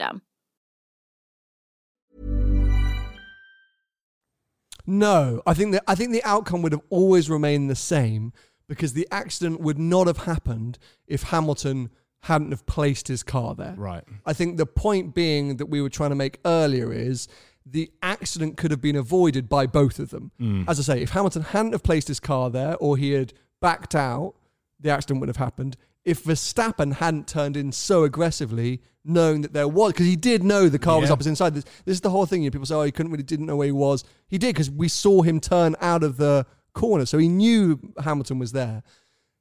[4.87, 8.33] No, I think that I think the outcome would have always remained the same
[8.67, 11.89] because the accident would not have happened if Hamilton
[12.23, 13.75] hadn't have placed his car there.
[13.77, 14.03] Right.
[14.25, 17.27] I think the point being that we were trying to make earlier is
[17.65, 20.31] the accident could have been avoided by both of them.
[20.39, 20.65] Mm.
[20.67, 23.95] As I say, if Hamilton hadn't have placed his car there or he had backed
[23.95, 24.35] out,
[24.79, 25.77] the accident would have happened.
[26.03, 30.67] If Verstappen hadn't turned in so aggressively, knowing that there was, because he did know
[30.69, 31.13] the car was Yeah.
[31.13, 31.53] opposite inside.
[31.55, 32.41] This, this is the whole thing.
[32.43, 34.53] You know, people say, "Oh, he couldn't really didn't know where he was." He did
[34.55, 38.81] because we saw him turn out of the corner, so he knew Hamilton was there.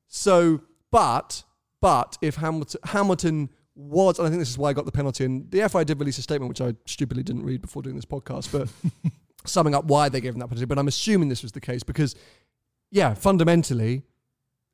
[0.09, 1.45] So, but
[1.81, 5.25] but if Hamilton Hamilton was, and I think this is why I got the penalty,
[5.25, 8.05] and the FI did release a statement which I stupidly didn't read before doing this
[8.05, 8.69] podcast, but
[9.47, 10.67] summing up why they gave him that penalty.
[10.67, 12.15] But I'm assuming this was the case because,
[12.91, 14.03] yeah, fundamentally,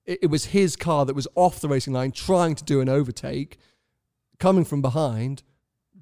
[0.07, 2.89] it, it was his car that was off the racing line trying to do an
[2.89, 3.59] overtake,
[4.39, 5.43] coming from behind.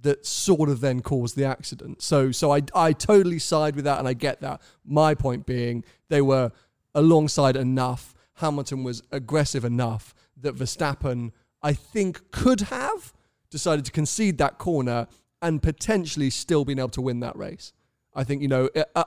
[0.03, 2.03] that sort of then caused the accident.
[2.03, 4.61] So so I I totally side with that and I get that.
[4.85, 6.53] My point being they were
[6.95, 8.15] alongside enough.
[8.35, 13.13] Hamilton was aggressive enough that Verstappen I think could have
[13.51, 15.07] decided to concede that corner
[15.41, 17.73] and potentially still been able to win that race.
[18.15, 19.05] I think you know uh, uh,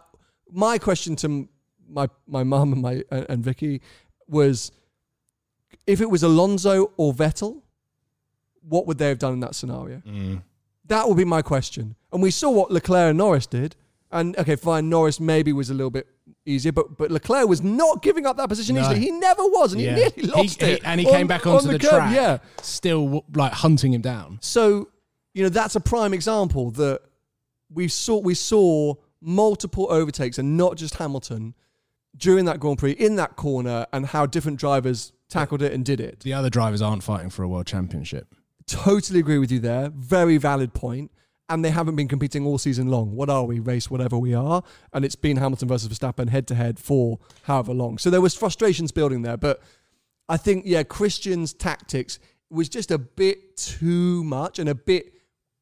[0.51, 1.47] my question to
[1.87, 3.81] my my mum and my and Vicky
[4.27, 4.71] was
[5.87, 7.61] if it was Alonso or Vettel,
[8.61, 9.97] what would they have done in that scenario?
[10.05, 10.43] Mm.
[10.85, 11.95] That would be my question.
[12.13, 13.75] And we saw what Leclerc and Norris did.
[14.11, 16.07] And okay, fine, Norris maybe was a little bit
[16.45, 18.81] easier, but but Leclerc was not giving up that position No.
[18.81, 18.99] easily.
[19.01, 19.95] He never was, and Yeah.
[19.95, 20.81] he nearly lost He- he- it.
[20.85, 22.37] and he on- came back on onto the, curb, track, Yeah.
[22.61, 24.37] still like hunting him down.
[24.41, 24.87] So,
[25.33, 27.01] you know, that's a prime example that
[27.69, 31.53] we saw we saw multiple overtakes and not just Hamilton
[32.15, 35.99] during that Grand Prix in that corner and how different drivers tackled it and did
[35.99, 36.21] it.
[36.21, 38.33] The other drivers aren't fighting for a world championship.
[38.65, 39.89] Totally agree with you there.
[39.93, 41.11] Very valid point.
[41.49, 43.15] And they haven't been competing all season long.
[43.15, 43.59] What are we?
[43.59, 44.63] Race whatever we are.
[44.91, 47.97] And it's been Hamilton versus Verstappen head to head for however long.
[47.97, 49.37] So there was frustrations building there.
[49.37, 49.61] But
[50.27, 55.13] I think, yeah, Christian's tactics was just a bit too much and a bit.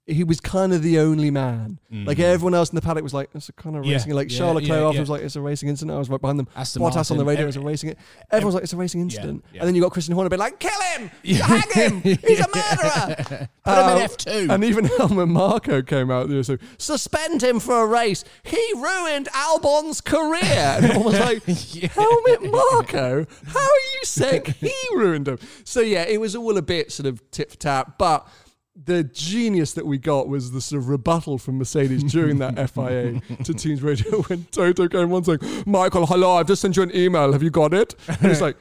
[0.08, 1.80] He was kind of the only man.
[1.92, 3.88] Like everyone else in the paddock was like, "It's a kind of Mm.
[3.88, 5.00] Yeah, racing." Like yeah, Charles Leclerc yeah, yeah.
[5.00, 6.48] was like, "It's a racing incident." I was right behind them.
[6.56, 7.96] Aston Bottas on the radio every- was a racing.
[8.30, 10.60] Everyone was like, "It's a racing incident." And then you got Christian Horner being like,
[10.60, 11.10] "Kill him!
[11.24, 12.02] Hang him!
[12.02, 14.50] He's a murderer!" Put him in Um, F2.
[14.54, 18.24] And even Helmut Marko came out there, so suspend him for a race.
[18.44, 20.42] He ruined Albon's career.
[20.44, 21.44] And everyone was like,
[21.94, 23.26] Helmut Marko?
[23.48, 25.40] How are you saying he ruined him?
[25.64, 28.28] So yeah, it was all a bit sort of tit for tat, but
[28.76, 33.22] the genius that we got was the sort of rebuttal from Mercedes during that FIA
[33.44, 36.96] to Teams Radio when Toto came on saying, Michael, hello, I've just sent you an
[36.96, 37.32] email.
[37.32, 37.96] Have you got it?
[38.08, 38.58] And he's like,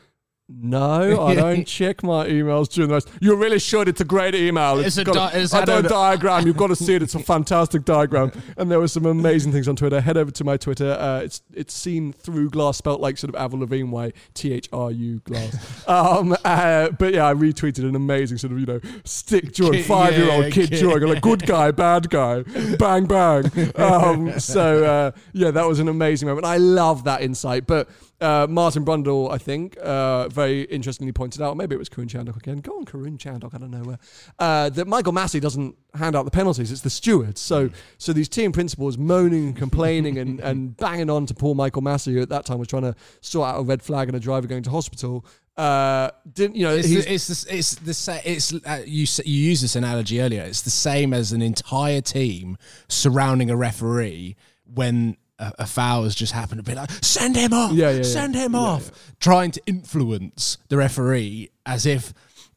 [0.48, 3.06] no, I don't check my emails during the race.
[3.20, 3.88] You really should.
[3.88, 4.78] It's a great email.
[4.78, 6.46] It's a got di- it's I don't a- diagram.
[6.46, 7.02] You've got to see it.
[7.02, 8.30] It's a fantastic diagram.
[8.58, 10.00] And there were some amazing things on Twitter.
[10.02, 10.92] Head over to my Twitter.
[10.92, 14.68] Uh, it's it's seen through glass, spelt like sort of Avril Lavigne way, T H
[14.72, 15.88] R U glass.
[15.88, 20.16] um, uh, but yeah, I retweeted an amazing sort of you know stick drawing five
[20.16, 20.80] year old kid kid.
[20.80, 22.42] drawing like good guy, bad guy,
[22.78, 23.50] bang bang.
[23.76, 26.46] Um, so uh, yeah, that was an amazing moment.
[26.46, 27.88] I love that insight, but.
[28.20, 32.36] Uh, Martin Brundle, I think, uh, very interestingly pointed out, maybe it was Karun Chandhok
[32.36, 32.58] again.
[32.58, 33.98] Go on, Karun Chandhok, I don't know where.
[34.38, 37.40] Uh, that Michael Masi doesn't hand out the penalties; it's the stewards.
[37.40, 41.82] So, so these team principals moaning and complaining and, and banging on to poor Michael
[41.82, 44.20] Masi, who at that time was trying to sort out a red flag and a
[44.20, 45.26] driver going to hospital.
[45.56, 46.74] Uh, didn't you know?
[46.74, 50.42] It's the, it's the, it's the sa- it's uh, you you used this analogy earlier.
[50.42, 54.36] It's the same as an entire team surrounding a referee
[54.72, 55.16] when
[55.58, 58.02] a, a foul has just happened to be like send him off, Yeah, yeah, yeah.
[58.02, 62.12] send him Yeah, off, trying to influence the referee as if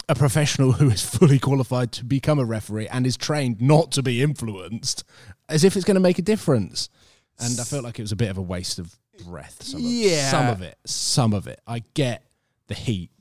[0.10, 4.02] a professional who is fully qualified to become a referee and is trained not to
[4.04, 5.04] be influenced,
[5.50, 6.90] as if it's going to make a difference.
[7.40, 8.96] And I felt like it was a bit of a waste of
[9.26, 9.62] breath.
[9.64, 10.30] Some of, Yeah.
[10.32, 11.60] some of it, some of it.
[11.68, 12.24] I get
[12.68, 13.12] the heat.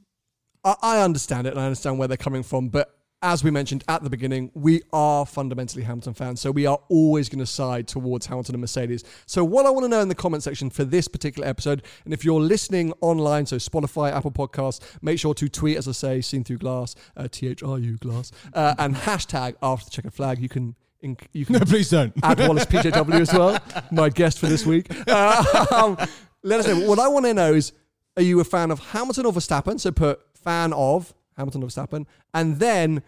[0.64, 3.82] I, I understand it and I understand where they're coming from, but as we mentioned
[3.88, 7.88] at the beginning, we are fundamentally Hamilton fans, so we are always going to side
[7.88, 9.04] towards Hamilton and Mercedes.
[9.24, 12.12] So, what I want to know in the comment section for this particular episode, and
[12.12, 16.20] if you're listening online, so Spotify, Apple Podcasts, make sure to tweet, as I say,
[16.20, 20.14] seen through glass, uh, T H R U glass, uh, and hashtag after the checkered
[20.14, 20.38] flag.
[20.40, 20.76] You can.
[21.02, 22.12] inc- You can No, please don't.
[22.22, 23.58] add Wallace PJW as well,
[23.90, 24.86] my guest for this week.
[25.08, 25.96] Uh, um,
[26.42, 26.86] let us know.
[26.88, 27.72] What I want to know is
[28.16, 29.80] are you a fan of Hamilton or Verstappen?
[29.80, 32.06] So put fan of Hamilton or Verstappen.
[32.34, 33.02] And then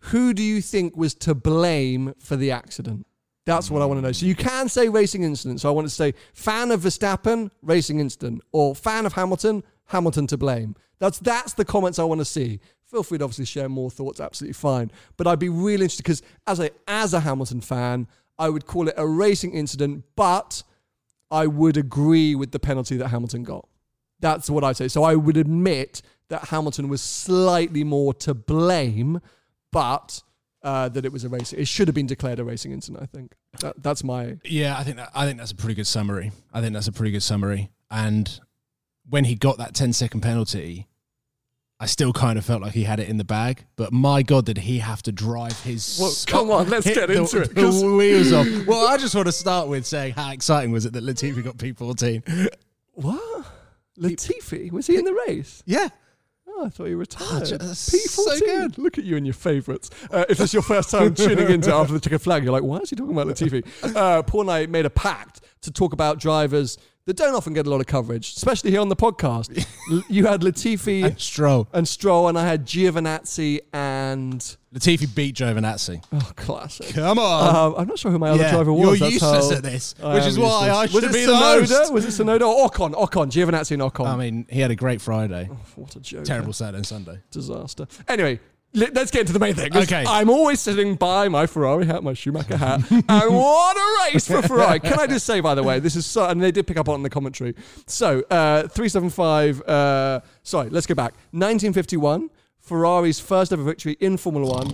[0.00, 3.06] who do you think was to blame for the accident?
[3.44, 4.12] That's what I want to know.
[4.12, 5.60] So you can say racing incident.
[5.60, 10.26] So I want to say fan of Verstappen, racing incident, or fan of Hamilton, Hamilton
[10.28, 10.76] to blame.
[10.98, 12.60] That's that's the comments I want to see.
[12.84, 14.92] Feel free to obviously share more thoughts, absolutely fine.
[15.16, 18.06] But I'd be really interested because as a as a Hamilton fan,
[18.38, 20.62] I would call it a racing incident, but
[21.30, 23.66] I would agree with the penalty that Hamilton got.
[24.22, 24.88] That's what I'd say.
[24.88, 29.20] So I would admit that Hamilton was slightly more to blame,
[29.70, 30.22] but
[30.62, 31.58] uh, that it was a racing.
[31.58, 33.02] It should have been declared a racing incident.
[33.02, 34.38] I think that, that's my.
[34.44, 36.32] Yeah, I think that, I think that's a pretty good summary.
[36.54, 37.70] I think that's a pretty good summary.
[37.90, 38.40] And
[39.10, 40.86] when he got that 10 second penalty,
[41.80, 43.64] I still kind of felt like he had it in the bag.
[43.74, 47.18] But my God, did he have to drive his Well, come on, let's get the-
[47.18, 48.46] into it, the wheels off.
[48.68, 51.56] Well, I just want to start with saying how exciting was it that Latifi got
[51.56, 52.48] P14?
[52.92, 53.46] What?
[53.98, 55.62] Latifi was he in the race?
[55.66, 55.88] Yeah.
[56.48, 57.46] Oh, I thought he retired.
[57.46, 58.08] ju- that's P14.
[58.08, 58.78] so good.
[58.78, 59.90] Look at you and your favourites.
[60.10, 62.62] Uh, if this is your first time tuning into After the Checkered Flag, you're like,
[62.62, 63.64] why is he talking about Latifi?
[63.96, 66.76] Uh, Paul and I made a pact to talk about drivers
[67.06, 69.66] that don't often get a lot of coverage, especially here on the podcast.
[70.08, 71.66] You had Latifi And Stroll.
[71.72, 74.38] and Stroll, and I had Giovinazzi and
[74.72, 76.02] Latifi beat Giovinazzi.
[76.12, 76.94] oh, classic.
[76.94, 77.56] Come on.
[77.56, 79.00] Um, I'm not sure who my other Yeah, driver was.
[79.00, 79.10] you're.
[79.10, 81.32] That's useless how at this, I which is why I should was it be the
[81.32, 81.68] Tsunoda?
[81.68, 81.92] host.
[81.92, 82.92] Was it Tsunoda or Ocon?
[82.94, 84.06] Ocon, Giovinazzi and Ocon.
[84.06, 85.46] I mean, he had a great Friday.
[85.74, 86.24] what a joke!
[86.24, 87.18] Terrible Saturday and Sunday.
[87.32, 87.88] disaster.
[88.06, 88.38] Anyway,
[88.74, 89.76] let's get into the main thing.
[89.76, 90.04] Okay.
[90.06, 94.42] I'm always sitting by my Ferrari hat, my Schumacher hat, and what a race for
[94.42, 94.80] Ferrari.
[94.80, 96.88] Can I just say, by the way, this is so, and they did pick up
[96.88, 97.54] on in the commentary.
[97.86, 101.12] So, uh, 375, uh, sorry, let's go back.
[101.32, 104.70] 1951, Ferrari's first ever victory in Formula One.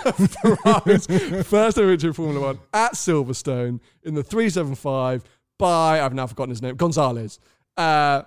[0.00, 1.06] Ferrari's
[1.46, 5.24] first ever victory in Formula One at Silverstone in the 375
[5.58, 7.38] by, I've now forgotten his name, Gonzalez.
[7.76, 8.22] Uh,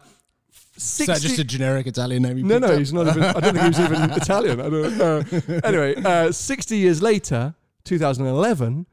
[0.76, 2.48] Is that just a generic Italian name?
[2.48, 2.80] no, no, up?
[2.80, 3.24] he's not even.
[3.24, 4.60] I don't think he was even Italian.
[4.62, 5.02] I don't.
[5.02, 7.54] Uh, anyway, uh, 60 years later,
[7.84, 8.86] 2011,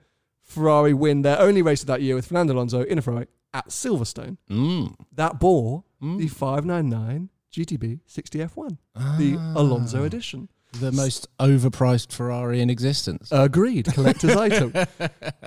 [0.43, 3.68] Ferrari win their only race of that year with Fernando Alonso in a Ferrari at
[3.68, 4.37] Silverstone.
[4.51, 4.95] Mm.
[5.12, 8.78] That bore the 599 GTB 60F1,
[9.18, 9.53] the Ah.
[9.57, 10.49] Alonso edition.
[10.72, 13.28] The most overpriced Ferrari in existence.
[13.33, 14.72] Agreed, collector's item.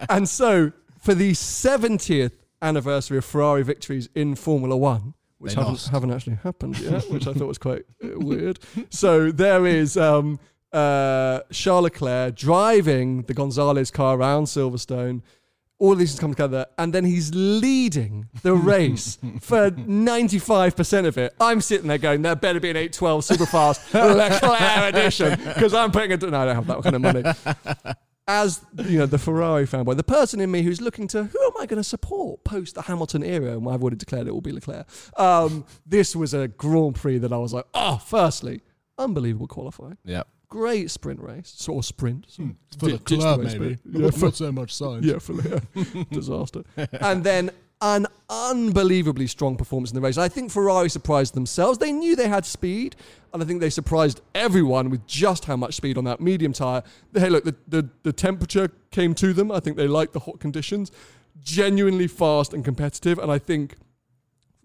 [0.10, 5.14] And so, for the 70th anniversary of Ferrari victories in Formula One,
[5.44, 8.60] which haven't, haven't actually happened yet, which I thought was quite uh, weird.
[8.90, 10.40] So, there is um,
[10.72, 15.22] uh, Charles Leclerc driving the Gonzalez car around Silverstone.
[15.80, 21.18] All of these things come together, and then he's leading the race for 95% of
[21.18, 21.36] it.
[21.42, 25.92] I'm sitting there going, there better be an 812 super fast Leclerc edition, because I'm
[25.92, 26.22] putting it.
[26.22, 27.96] No, I don't have that kind of money
[28.28, 31.52] as you know, the Ferrari fanboy, the person in me who's looking to who am
[31.60, 34.52] I going to support post the Hamilton era, and I've already declared it will be
[34.54, 34.88] Leclerc.
[35.20, 38.62] Um, this was a Grand Prix that I was like, oh, firstly,
[38.98, 40.24] unbelievable qualifying, yeah.
[40.50, 43.78] great sprint race, sort of sprint, sort of For the club, race, maybe.
[43.86, 45.06] but- Yeah, for, Not so much science.
[45.10, 46.64] yeah, for yeah, disaster.
[47.02, 47.52] And then
[47.84, 50.18] an unbelievably strong performance in the race.
[50.18, 51.78] I think Ferrari surprised themselves.
[51.78, 52.96] They knew they had speed,
[53.34, 56.82] and I think they surprised everyone with just how much speed on that medium tire.
[57.14, 59.52] Hey, look, the, the, the temperature came to them.
[59.52, 60.92] I think they liked the hot conditions.
[61.42, 63.76] Genuinely fast and competitive, and I think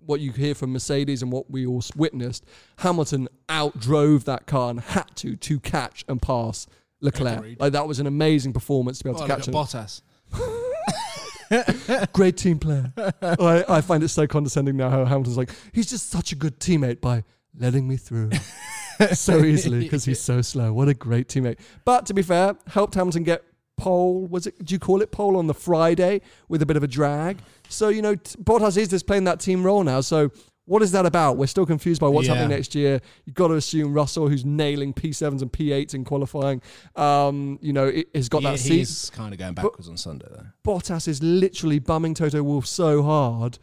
[0.06, 2.44] what you hear from Mercedes and what we all witnessed,
[2.78, 6.66] Hamilton outdrove that car and had to to catch and pass
[7.00, 7.38] Leclerc.
[7.38, 7.60] Agreed.
[7.60, 9.54] Like that was an amazing performance to be able Oh, to catch him.
[9.54, 10.02] Bottas.
[12.12, 12.92] Great team player.
[13.22, 16.58] I, I find it so condescending now how Hamilton's like, he's just such a good
[16.60, 17.24] teammate by
[17.58, 18.30] letting me through
[19.12, 20.72] so easily because he's so slow.
[20.72, 21.58] What a great teammate.
[21.84, 23.42] But to be fair, helped Hamilton get
[23.76, 24.26] pole.
[24.26, 26.88] Was it, do you call it pole on the Friday with a bit of a
[26.88, 27.38] drag?
[27.68, 30.00] So, you know, Bottas is just playing that team role now.
[30.00, 30.30] So,
[30.68, 31.36] what is that about?
[31.36, 32.34] We're still confused by what's Yeah.
[32.34, 33.00] happening next year.
[33.24, 36.60] You've got to assume Russell, who's nailing P7s and P8s in qualifying,
[36.94, 38.78] um, you know, has got Yeah, that seat.
[38.78, 40.46] he's kind of going backwards on Sunday, though.
[40.64, 43.58] Bottas is literally bumming Toto Wolff so hard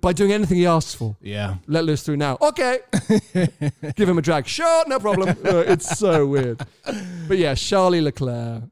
[0.00, 1.16] by doing anything he asks for.
[1.20, 1.56] Yeah.
[1.66, 2.38] Let loose through now.
[2.40, 2.78] Okay.
[3.96, 4.46] Give him a drag.
[4.46, 5.36] Sure, no problem.
[5.44, 6.64] Uh, it's so weird.
[7.28, 8.62] But yeah, Charlie Leclerc,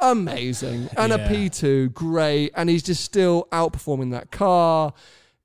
[0.00, 0.88] amazing.
[0.96, 1.28] And a Yeah.
[1.28, 2.52] P2, great.
[2.56, 4.92] And he's just still outperforming that car.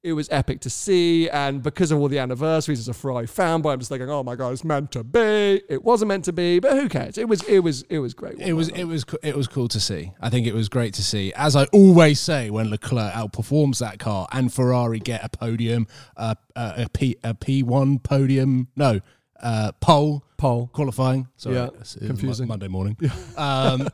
[0.03, 1.29] It was epic to see.
[1.29, 4.35] And because of all the anniversaries as a Ferrari fanboy, I'm just thinking, oh my
[4.35, 5.61] God, it's meant to be.
[5.69, 7.19] It wasn't meant to be, but who cares?
[7.19, 8.39] It was, it was, it was great.
[8.39, 10.11] It was it was it was cool to see.
[10.19, 11.31] I think it was great to see.
[11.35, 15.85] As I always say, when Leclerc outperforms that car and Ferrari get a podium,
[16.17, 19.01] uh, uh, a P a P one podium, no,
[19.43, 20.71] uh, pole Pole.
[20.73, 21.27] qualifying.
[21.37, 22.47] Sorry, Yeah, it's- it's confusing.
[22.47, 22.97] Mo- Monday morning.
[23.37, 23.87] Um,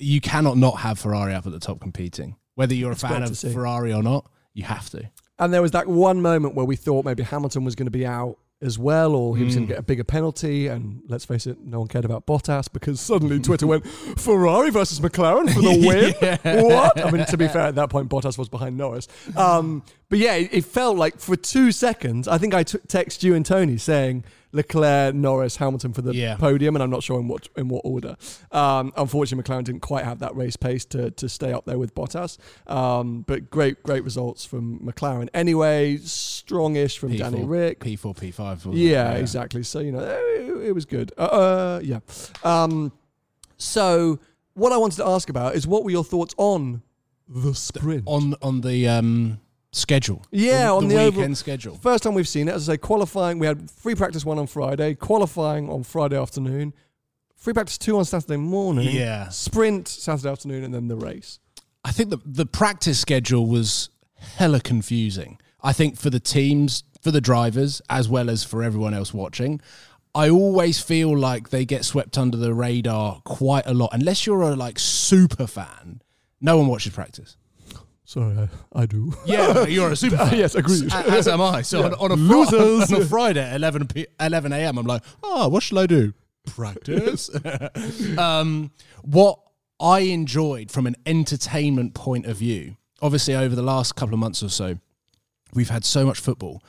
[0.00, 3.38] you cannot not have Ferrari up at the top competing, whether you're a fan of.
[3.38, 4.28] Ferrari or not.
[4.54, 5.08] You have to.
[5.38, 8.06] And there was that one moment where we thought maybe Hamilton was going to be
[8.06, 9.56] out as well, or he was Mm.
[9.56, 10.68] going to get a bigger penalty.
[10.68, 15.00] And let's face it, no one cared about Bottas because suddenly Twitter went Ferrari versus
[15.00, 16.64] McLaren for the win.
[16.68, 17.04] What?
[17.04, 19.08] I mean, to be fair, at that point, Bottas was behind Norris.
[19.36, 23.24] Um, but yeah, it, it felt like for two seconds, I think I t- text
[23.24, 24.22] you and Tony saying
[24.52, 26.36] Leclerc, Norris, Hamilton for the Yeah.
[26.36, 28.16] podium, and I'm not sure in what in what order.
[28.50, 31.94] Um, unfortunately, McLaren didn't quite have that race pace to to stay up there with
[31.94, 32.36] Bottas.
[32.66, 35.28] Um, but great great results from McLaren.
[35.34, 37.80] Anyway, strongish from Danny Ric.
[37.80, 38.66] P four, P five.
[38.72, 39.62] yeah, exactly.
[39.62, 41.12] So you know, it, it was good.
[41.16, 42.00] Uh, uh, yeah.
[42.44, 42.92] Um,
[43.56, 44.18] so
[44.54, 46.82] what I wanted to ask about is what were your thoughts on
[47.28, 48.02] the sprint?
[48.06, 49.40] On on the um,
[49.72, 50.24] schedule.
[50.30, 51.74] Yeah, the, on the weekend overall- schedule.
[51.76, 53.38] First time we've seen it, as I say, qualifying.
[53.38, 56.74] We had free practice one on Friday, qualifying on Friday afternoon,
[57.36, 59.28] free practice two on Saturday morning, Yeah.
[59.30, 61.38] sprint Saturday afternoon, and then the race.
[61.84, 63.88] I think the the practice schedule was
[64.36, 65.38] hella confusing.
[65.62, 69.60] I think for the teams, for the drivers, as well as for everyone else watching.
[70.14, 73.90] I always feel like they get swept under the radar quite a lot.
[73.94, 76.02] Unless you're a like super fan,
[76.40, 77.36] no one watches practice.
[78.04, 78.48] Sorry, I,
[78.82, 79.14] I do.
[79.24, 80.36] Yeah, you're a super fan.
[80.36, 80.92] yes, agreed.
[80.92, 81.62] A- As am I.
[81.62, 82.92] So on, on a Losers.
[82.92, 84.78] on a Friday at 11 p- 11 a.m.
[84.78, 86.12] I'm like, oh, what shall I do?
[86.46, 87.30] Practice.
[88.18, 88.72] um,
[89.02, 89.38] what
[89.80, 94.42] I enjoyed from an entertainment point of view, obviously over the last couple of months
[94.42, 94.78] or so,
[95.54, 96.62] we've had so much football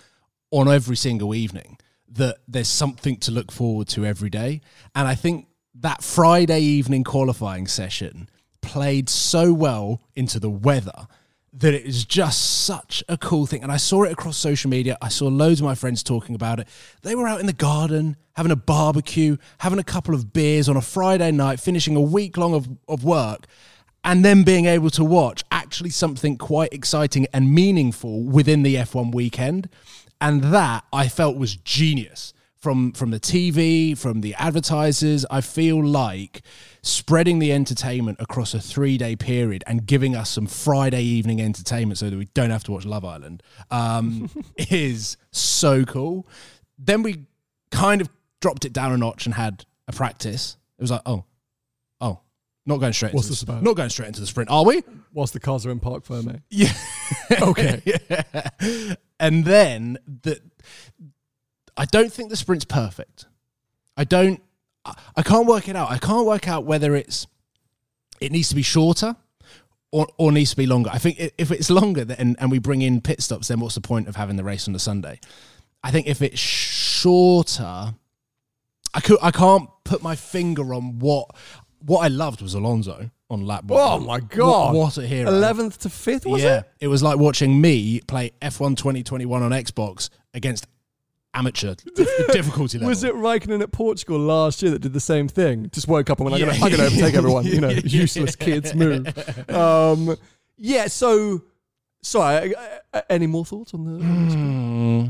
[0.52, 1.78] on every single evening
[2.08, 4.62] that there's something to look forward to every day.
[4.94, 8.30] And I think that Friday evening qualifying session
[8.62, 11.08] played so well into the weather
[11.56, 13.62] that it is just such a cool thing.
[13.62, 14.98] And I saw it across social media.
[15.02, 16.68] I saw loads of my friends talking about it.
[17.04, 20.76] They were out in the garden, having a barbecue, having a couple of beers on
[20.76, 23.46] a Friday night, finishing a week long of, of work,
[24.04, 29.14] and then being able to watch actually something quite exciting and meaningful within the F1
[29.14, 29.70] weekend.
[30.20, 32.34] And that I felt was genius
[32.64, 35.26] from from the TV, from the advertisers.
[35.30, 36.42] I feel like
[36.82, 41.98] spreading the entertainment across a three day period and giving us some Friday evening entertainment
[42.00, 46.26] so that we don't have to watch Love Island um, is so cool.
[46.80, 47.26] Then we
[47.70, 48.10] kind of
[48.40, 50.56] dropped it down a notch and had a practice.
[50.80, 51.26] It was like, oh,
[52.00, 52.22] oh,
[52.66, 53.14] not going straight.
[53.14, 53.64] What's into this the, about?
[53.64, 54.84] Not going straight into the sprint, are we?
[55.12, 56.42] Whilst the cars are in Parc Fermé.
[56.50, 56.72] Yeah.
[57.42, 57.82] Okay.
[57.86, 58.96] yeah.
[59.20, 60.42] And then the
[61.78, 63.26] I don't think the sprint's perfect.
[63.98, 64.42] I don't
[64.86, 65.92] I- I can't work it out.
[65.92, 67.28] I can't work out whether it's
[68.20, 69.16] it needs to be shorter
[69.92, 70.90] or, or needs to be longer.
[70.92, 73.82] I think if it's longer then and we bring in pit stops, then what's the
[73.82, 75.20] point of having the race on the Sunday?
[75.84, 77.94] I think if it's shorter,
[78.94, 81.36] I could I can't put my finger on what
[81.86, 83.66] what I loved was Alonso on lap.
[83.70, 84.06] Oh one.
[84.06, 84.74] my God.
[84.74, 85.30] What, what a hero!
[85.30, 86.72] 11th to 5th, was yeah, it?
[86.82, 86.88] it?
[86.88, 90.68] was like watching me play F1 2021 on Xbox against
[91.34, 92.90] amateur difficulty level.
[92.90, 95.70] Was it Raikkonen at Portugal last year that did the same thing?
[95.72, 97.46] Just woke up and went, I'm going to overtake everyone.
[97.46, 99.08] You know, useless kids move.
[99.50, 100.16] Um,
[100.58, 101.42] yeah, so,
[102.02, 102.54] sorry,
[103.10, 104.04] any more thoughts on the.
[104.04, 105.08] Hmm.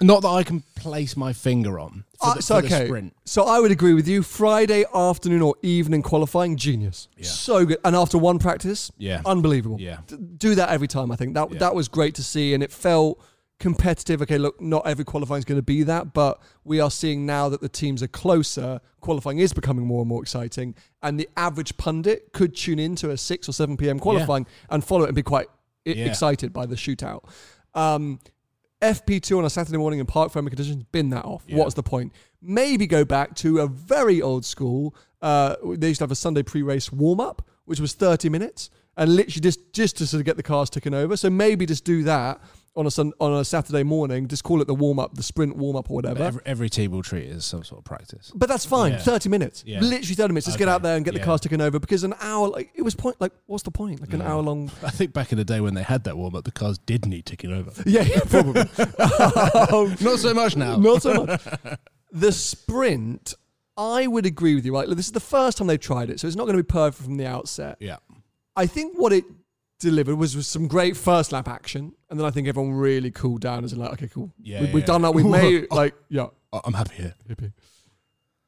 [0.00, 3.10] Not that I can place my finger on for, Uh, the, so, okay.
[3.24, 4.22] So I would agree with you.
[4.22, 7.08] Friday afternoon or evening qualifying, genius.
[7.16, 7.24] Yeah.
[7.26, 7.78] So good.
[7.84, 9.22] And after one practice, Yeah.
[9.26, 9.80] unbelievable.
[9.80, 9.98] Yeah.
[10.06, 11.34] D- Do that every time, I think.
[11.34, 11.58] That, Yeah.
[11.58, 12.54] that was great to see.
[12.54, 13.20] And it felt
[13.58, 14.22] competitive.
[14.22, 17.48] Okay, look, not every qualifying is going to be that, but we are seeing now
[17.48, 18.80] that the teams are closer.
[19.00, 20.74] Qualifying is becoming more and more exciting.
[21.02, 23.98] And the average pundit could tune into a 6 or 7 p.m.
[23.98, 25.48] qualifying and follow it and be quite
[25.86, 26.06] i- Yeah.
[26.06, 27.24] excited by the shootout.
[27.74, 28.20] Um,
[28.80, 31.42] FP2 on a Saturday morning in parc fermé conditions, bin that off.
[31.48, 31.56] Yeah.
[31.56, 32.12] What's the point?
[32.40, 34.94] Maybe go back to a very old school.
[35.20, 39.40] Uh, they used to have a Sunday pre-race warm-up, which was 30 minutes, and literally
[39.40, 41.16] just just to sort of get the cars ticking over.
[41.16, 42.40] So maybe just do that
[42.78, 44.28] on a sun, on a Saturday morning.
[44.28, 46.22] Just call it the warm-up, the sprint warm-up or whatever.
[46.22, 48.30] Every, every team will treat it as some sort of practice.
[48.34, 48.92] But that's fine.
[48.92, 48.98] Yeah.
[48.98, 49.64] 30 minutes.
[49.66, 49.80] Yeah.
[49.80, 50.46] Literally 30 minutes.
[50.46, 52.82] Just get out there and get the cars ticking over because an hour, like, it
[52.82, 54.00] was point, like, what's the point?
[54.00, 54.32] Like an Yeah.
[54.32, 54.70] hour long.
[54.84, 57.04] I think back in the day when they had that warm up, the cars did
[57.06, 57.72] need ticking over.
[57.84, 58.62] Yeah, yeah, probably.
[59.72, 60.76] Um, Not so much now.
[60.76, 61.42] Not so much.
[62.12, 63.34] the sprint,
[63.76, 64.88] I would agree with you, right?
[64.88, 66.66] Look, This is the first time they've tried it, so it's not going to be
[66.66, 67.76] perfect from the outset.
[67.80, 67.96] Yeah.
[68.56, 69.24] I think what it
[69.78, 73.40] delivered was, was some great first lap action, and then I think everyone really cooled
[73.40, 74.32] down as in like, okay, cool.
[74.40, 75.12] Yeah, we, yeah, we've done that.
[75.12, 76.26] We've made it, like, yeah.
[76.52, 77.14] I- I'm happy here.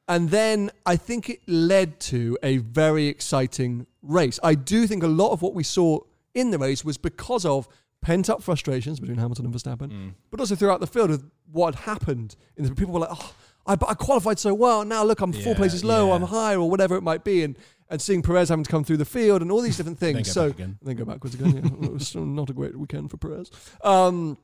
[0.09, 4.41] And then I think it led to a very exciting race.
[4.43, 6.01] I do think a lot of what we saw
[6.35, 7.69] in the race was because of
[8.03, 10.15] pent up frustrations between Hamilton and Verstappen, mm.
[10.31, 12.35] but also throughout the field with what had happened.
[12.57, 13.35] And the people were like, oh,
[13.67, 14.85] I, but I qualified so well.
[14.85, 16.15] Now look, I'm four Yeah, places low, yeah.
[16.15, 17.45] I'm higher, or whatever it might be.
[17.45, 17.57] And,
[17.91, 20.29] and seeing Perez having to come through the field and all these different things.
[20.29, 20.79] go so again.
[20.81, 21.57] then go backwards again.
[21.57, 21.89] Yeah.
[21.89, 23.51] it was still not a great weekend for Perez.
[23.83, 24.39] Um,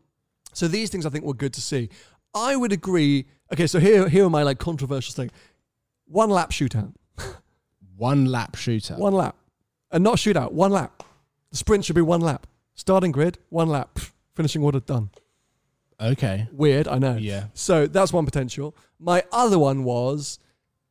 [0.53, 1.88] so these things I think were good to see.
[2.34, 3.26] I would agree.
[3.53, 5.30] Okay, so here here are my like controversial things.
[6.07, 6.92] One lap shootout.
[7.97, 8.99] One lap shootout.
[8.99, 9.36] One lap.
[9.90, 11.03] And not shootout, one lap.
[11.51, 12.47] The sprint should be one lap.
[12.74, 13.99] Starting grid, one lap.
[14.34, 15.11] Finishing order done.
[15.99, 16.47] Okay.
[16.53, 17.16] Weird, I know.
[17.16, 17.44] Yeah.
[17.55, 18.76] So that's one potential.
[18.99, 20.38] My other one was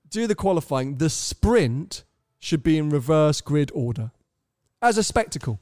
[0.10, 0.98] do the qualifying.
[0.98, 2.06] The sprint
[2.46, 4.12] should be in reverse grid order
[4.80, 5.60] as a spectacle.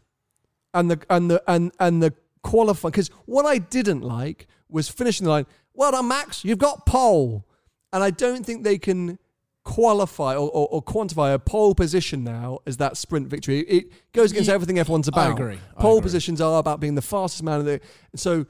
[0.74, 5.24] And the and the and and the qualifying because what I didn't like was finishing
[5.26, 5.46] the line.
[5.74, 6.44] Well done, Max.
[6.44, 7.46] You've got pole,
[7.94, 9.18] and I don't think they can
[9.64, 13.60] qualify or, or, or quantify a pole position now as that sprint victory.
[13.60, 15.40] It goes against Ye- everything everyone's I about.
[15.40, 15.58] agree.
[15.78, 16.08] I Pole agree.
[16.08, 17.62] positions are about being the fastest man.
[17.62, 17.82] In the,
[18.16, 18.46] so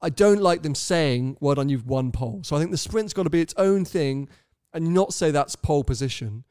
[0.00, 2.40] I don't like them saying, well done, you've won pole.
[2.42, 4.28] So I think the sprint's got to be its own thing
[4.72, 6.44] and not say that's pole position.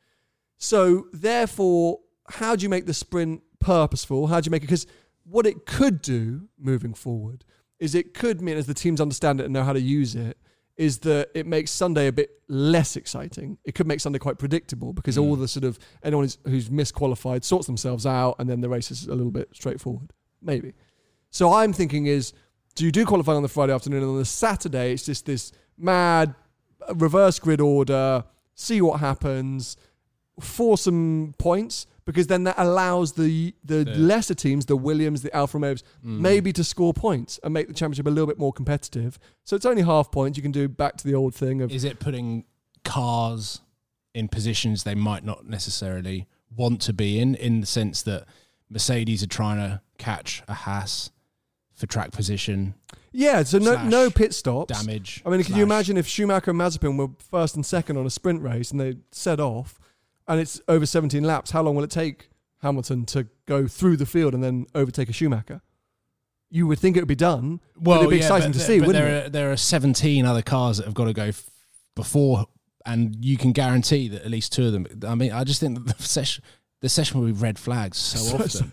[0.58, 2.00] So therefore,
[2.30, 4.28] how do you make the sprint purposeful?
[4.28, 4.68] How do you make it?
[4.68, 4.88] Because
[5.24, 7.44] what it could do moving forward
[7.80, 10.38] is it could mean, as the teams understand it and know how to use it,
[10.78, 13.58] is that it makes Sunday a bit less exciting.
[13.64, 17.44] It could make Sunday quite predictable because all the sort of anyone who's, who's misqualified
[17.44, 20.12] sorts themselves out, and then the race is a little bit straightforward.
[20.42, 20.74] Maybe.
[21.30, 22.34] So I'm thinking is,
[22.76, 25.54] do you do qualifying on the Friday afternoon, and on the Saturday it's just this
[25.78, 26.36] mad
[26.88, 29.78] uh, reverse grid order, see what happens,
[30.40, 35.58] for some points because then that allows the the lesser teams, the Williams, the Alfa
[35.58, 36.20] Romeos, mm.
[36.20, 39.18] maybe to score points and make the championship a little bit more competitive.
[39.44, 40.38] So it's only half points.
[40.38, 42.46] You can do back to the old thing of Is it putting
[42.84, 43.62] cars
[44.14, 48.26] in positions they might not necessarily want to be in, in the sense that
[48.70, 51.12] Mercedes are trying to catch a Haas
[51.74, 52.76] for track position
[53.16, 53.44] yeah.
[53.44, 54.78] So no no pit stops.
[54.78, 55.24] damage?
[55.26, 58.10] I mean, can you imagine if Schumacher and Mazepin were first and second on a
[58.10, 59.80] sprint race and they set off,
[60.28, 61.52] and it's over 17 laps?
[61.52, 62.30] How long will it take
[62.62, 65.62] Hamilton to go through the field and then overtake a Schumacher?
[66.50, 67.60] You would think it would be done.
[67.76, 69.26] but it'd be yeah, exciting to see, but wouldn't there it?
[69.26, 71.50] Are, there are 17 other cars that have got to go f-
[71.96, 72.46] before,
[72.86, 74.88] and you can guarantee that at least two of them.
[75.08, 76.44] I mean, I just think that the session,
[76.82, 78.50] the session will be red flags so, So- often.
[78.50, 78.66] so-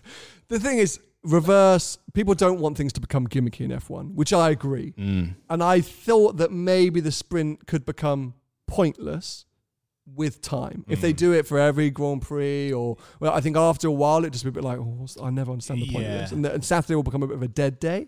[0.49, 1.97] the thing is, reverse.
[2.13, 4.93] People don't want things to become gimmicky in F1, which I agree.
[4.97, 5.35] Mm.
[5.49, 8.35] And I thought that maybe the sprint could become
[8.67, 9.45] pointless
[10.05, 11.01] with time if Mm.
[11.01, 12.73] they do it for every Grand Prix.
[12.73, 15.29] Or well, I think after a while it just be a bit like, oh, I
[15.29, 17.43] never understand the point of this, and, the, and Saturday will become a bit of
[17.43, 18.07] a dead day.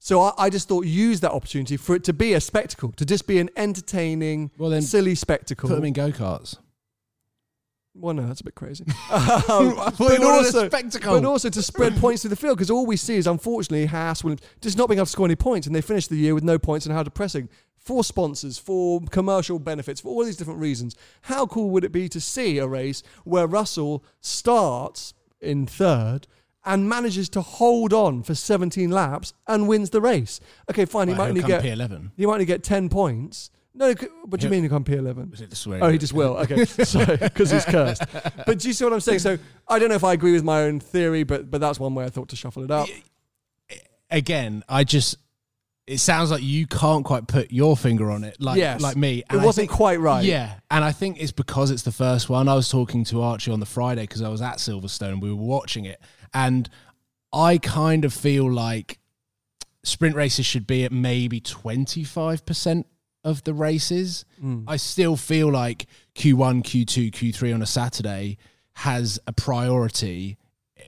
[0.00, 3.04] So I, I just thought use that opportunity for it to be a spectacle, to
[3.04, 5.68] just be an entertaining, Well, then silly spectacle.
[5.68, 6.56] Put them in go karts.
[7.94, 8.84] Well, no, that's a bit crazy.
[9.10, 13.16] Um, but also, but also to spread points through the field because all we see
[13.16, 16.06] is unfortunately Haas Williams just not being able to score any points, and they finish
[16.06, 17.48] the year with no points and how depressing.
[17.84, 22.08] For sponsors, for commercial benefits, for all these different reasons, how cool would it be
[22.10, 26.28] to see a race where Russell starts in third
[26.64, 30.38] and manages to hold on for 17 laps and wins the race?
[30.70, 32.12] Okay, fine, he might only get P11.
[32.16, 33.50] he might only get 10 points.
[33.74, 35.30] No, what do you He'll- mean he can't P11?
[35.32, 35.80] Was it this way?
[35.80, 36.36] Oh, he just will.
[36.36, 38.04] Okay, sorry, because he's cursed.
[38.46, 39.18] But do you see what I'm saying?
[39.20, 41.94] So I don't know if I agree with my own theory, but but that's one
[41.96, 42.86] way I thought to shuffle it up.
[44.10, 45.16] Again, I just.
[45.86, 48.80] It sounds like you can't quite put your finger on it, like Yes.
[48.80, 49.18] like me.
[49.18, 50.24] It I wasn't think- quite right.
[50.24, 52.48] Yeah, and I think it's because it's the first one.
[52.48, 55.34] I was talking to Archie on the Friday because I was at Silverstone we were
[55.42, 56.00] watching it,
[56.32, 56.68] and
[57.32, 59.00] I kind of feel like
[59.82, 62.86] sprint races should be at maybe twenty five percent
[63.24, 64.24] of the races.
[64.42, 64.64] Mm.
[64.68, 68.38] I still feel like Q one, Q two, Q three on a Saturday
[68.74, 70.38] has a priority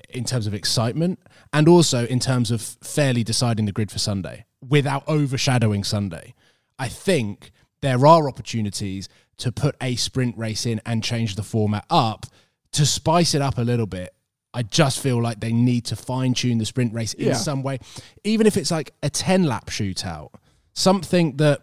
[0.09, 1.19] in terms of excitement
[1.53, 6.35] and also in terms of fairly deciding the grid for Sunday without overshadowing Sunday.
[6.79, 7.51] I think
[7.81, 9.09] there are opportunities
[9.39, 12.27] to put a sprint race in and change the format up
[12.73, 14.15] to spice it up a little bit.
[14.53, 17.35] I just feel like they need to fine tune the sprint race in Yeah.
[17.35, 17.79] some way,
[18.23, 20.31] even if it's like a 10 lap shootout.
[20.73, 21.61] Something that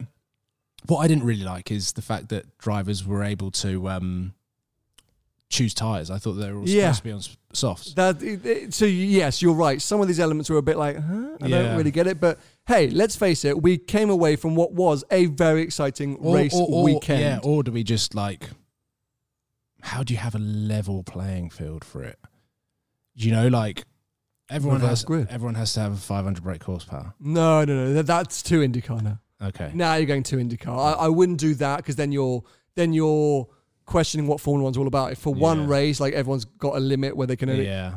[0.87, 4.33] what I didn't really like is the fact that drivers were able to um,
[5.51, 6.09] choose tires.
[6.09, 6.91] I thought they were all Yeah.
[6.93, 7.93] supposed to be on s- softs.
[7.93, 9.81] That it- it- so yes, you're right.
[9.81, 11.37] Some of these elements were a bit like, huh?
[11.41, 11.61] I Yeah.
[11.63, 12.19] don't really get it.
[12.19, 16.53] But hey, let's face it, we came away from what was a very exciting race
[16.55, 17.19] weekend.
[17.21, 18.49] Yeah, or do we just like?
[19.81, 22.19] How do you have a level playing field for it?
[23.15, 23.83] You know, like
[24.49, 25.27] everyone Reverse has grid.
[25.29, 27.13] everyone has to have 500 brake horsepower.
[27.19, 27.93] No, no, no.
[27.93, 29.19] that- That's too IndyCar now.
[29.41, 29.71] Okay.
[29.73, 30.67] Now you're going to IndyCar.
[30.77, 32.43] I, I wouldn't do that because then you're
[32.75, 33.47] then you're
[33.85, 35.11] questioning what Formula One's all about.
[35.11, 35.67] If for one Yeah.
[35.67, 37.95] race, like everyone's got a limit where they can only, Yeah.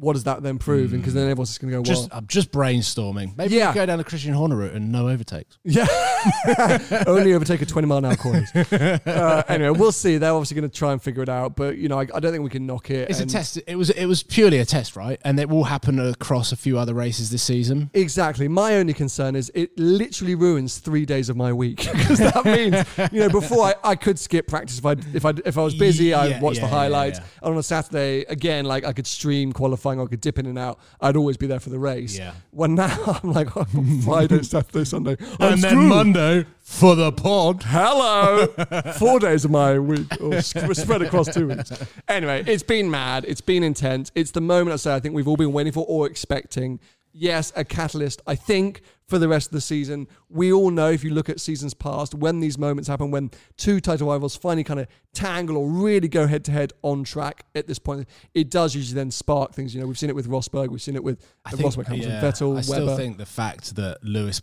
[0.00, 0.90] What does that then prove?
[0.92, 3.36] Because then everyone's just going to go, Just well, I'm just brainstorming.
[3.36, 3.70] Maybe Yeah.
[3.70, 5.58] we go down the Christian Horner route and no overtakes.
[5.64, 5.86] yeah,
[7.06, 8.50] only overtake a 20 mile an hour corners.
[8.54, 10.16] uh, anyway, we'll see.
[10.18, 12.32] They're obviously going to try and figure it out, but you know, I, I don't
[12.32, 13.10] think we can knock it.
[13.10, 13.58] It's a and- test.
[13.66, 15.20] It was it was purely a test, right?
[15.24, 17.90] And it will happen across a few other races this season.
[17.94, 18.48] Exactly.
[18.48, 22.84] My only concern is it literally ruins three days of my week because that means
[23.12, 25.74] you know before I, I could skip practice if I if I if I was
[25.74, 27.24] busy Yeah, I'd watch yeah, the yeah, highlights yeah.
[27.42, 29.52] and on a Saturday again like I could stream
[29.90, 32.18] qualifying I could dip in and out I'd always be there for the race.
[32.18, 32.32] Yeah.
[32.50, 33.64] When now I'm like oh,
[34.04, 35.88] Friday Saturday Sunday I'm and then screwed.
[35.88, 37.62] Monday for the pod.
[37.64, 38.46] Hello.
[38.98, 41.72] Four days of my week, or spread across two weeks.
[42.06, 43.24] Anyway, it's been mad.
[43.26, 44.12] It's been intense.
[44.14, 46.78] It's the moment I say I think we've all been waiting for or expecting.
[47.12, 50.06] Yes, a catalyst, I think, for the rest of the season.
[50.28, 53.80] We all know if you look at seasons past, when these moments happen, when two
[53.80, 57.66] title rivals finally kind of tangle or really go head to head on track at
[57.66, 59.74] this point, it does usually then spark things.
[59.74, 62.22] You know, we've seen it with Rosberg, we've seen it with uh, Rosberg, Hamilton, yeah,
[62.22, 64.40] Vettel, I still think the fact that Lewis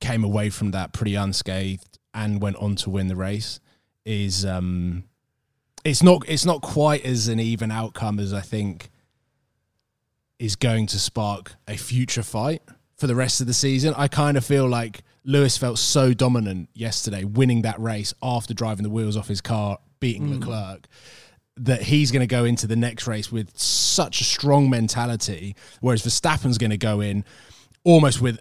[0.00, 3.60] came away from that pretty unscathed and went on to win the race
[4.04, 5.04] is um
[5.84, 8.90] it's not it's not quite as an even outcome as I think
[10.38, 12.62] is going to spark a future fight
[13.02, 13.92] for the rest of the season.
[13.96, 18.84] I kind of feel like Lewis felt so dominant yesterday, winning that race after driving
[18.84, 20.38] the wheels off his car, beating Mm.
[20.38, 20.86] Leclerc,
[21.56, 26.00] that he's going to go into the next race with such a strong mentality, whereas
[26.04, 27.24] Verstappen's going to go in
[27.82, 28.38] almost with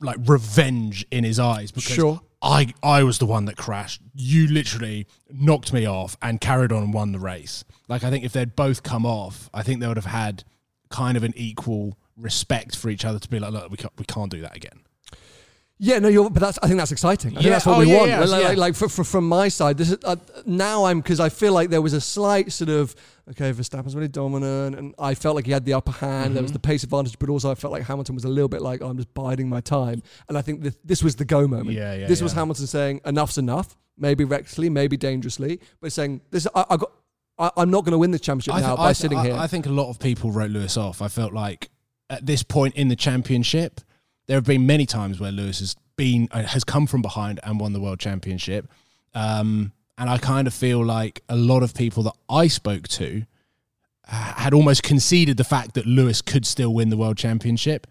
[0.00, 2.20] like revenge in his eyes because Sure.
[2.40, 4.02] I I was the one that crashed.
[4.14, 7.64] You literally knocked me off and carried on and won the race.
[7.88, 10.44] Like I think if they'd both come off, I think they would have had
[10.90, 14.04] kind of an equal respect for each other to be like, look, we can't, we
[14.04, 14.80] can't do that again.
[15.78, 16.58] Yeah, no, you're, but that's.
[16.62, 17.36] I think that's exciting.
[17.36, 18.08] I think that's what oh, we yeah, want.
[18.10, 21.20] yeah, like, like, like for, for, from my side, this is uh, now I'm because
[21.20, 22.94] I feel like there was a slight sort of
[23.32, 26.34] okay, Verstappen's really dominant, and I felt like he had the upper hand.
[26.34, 26.54] There was Mm-hmm.
[26.54, 28.88] the pace advantage, but also I felt like Hamilton was a little bit like oh,
[28.88, 30.02] I'm just biding my time.
[30.30, 31.72] And I think this, this was the go moment.
[31.76, 32.32] Yeah, yeah, This was.
[32.32, 36.46] Hamilton saying enough's enough, maybe recklessly, maybe dangerously, but saying this.
[36.54, 36.90] I, I got.
[37.38, 39.24] I, I'm not going to win the championship I, now th- by th- sitting I-
[39.26, 39.34] here.
[39.34, 41.02] I think a lot of people wrote Lewis off.
[41.02, 41.68] I felt like
[42.08, 43.80] at this point in the championship,
[44.26, 47.58] there have been many times where Lewis has been uh, has come from behind and
[47.58, 48.68] won the world championship.
[49.14, 53.24] Um, and I kind of feel like a lot of people that I spoke to
[54.06, 57.86] uh, had almost conceded the fact that Lewis could still win the world championship.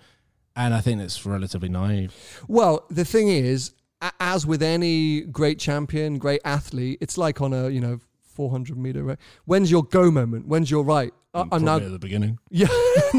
[0.55, 2.13] And I think that's relatively naive.
[2.47, 3.73] Well, the thing is,
[4.19, 7.99] as with any great champion, great athlete, it's like on a you know
[8.35, 9.17] 400 meter.
[9.45, 10.47] When's your go moment?
[10.47, 11.13] When's your right?
[11.35, 12.39] I- I'm not at the beginning.
[12.49, 12.67] Yeah,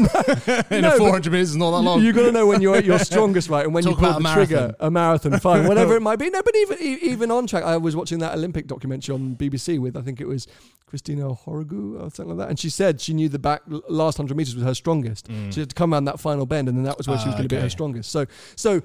[0.71, 2.01] In No, a 400 meters is not that long.
[2.01, 3.63] you got to know when you're at your strongest, right?
[3.65, 4.75] And when Talk you pull about the a trigger, marathon.
[4.87, 6.29] a marathon, fine, whatever it might be.
[6.29, 9.95] No, but even even on track, I was watching that Olympic documentary on BBC with
[9.95, 10.47] I think it was
[10.87, 14.37] Christina Horogu or something like that, and she said she knew the back last hundred
[14.37, 15.27] meters was her strongest.
[15.51, 17.33] She had to come around that final bend, and then that was where she was
[17.35, 18.11] Ah, going to be at her strongest.
[18.11, 18.81] So, so.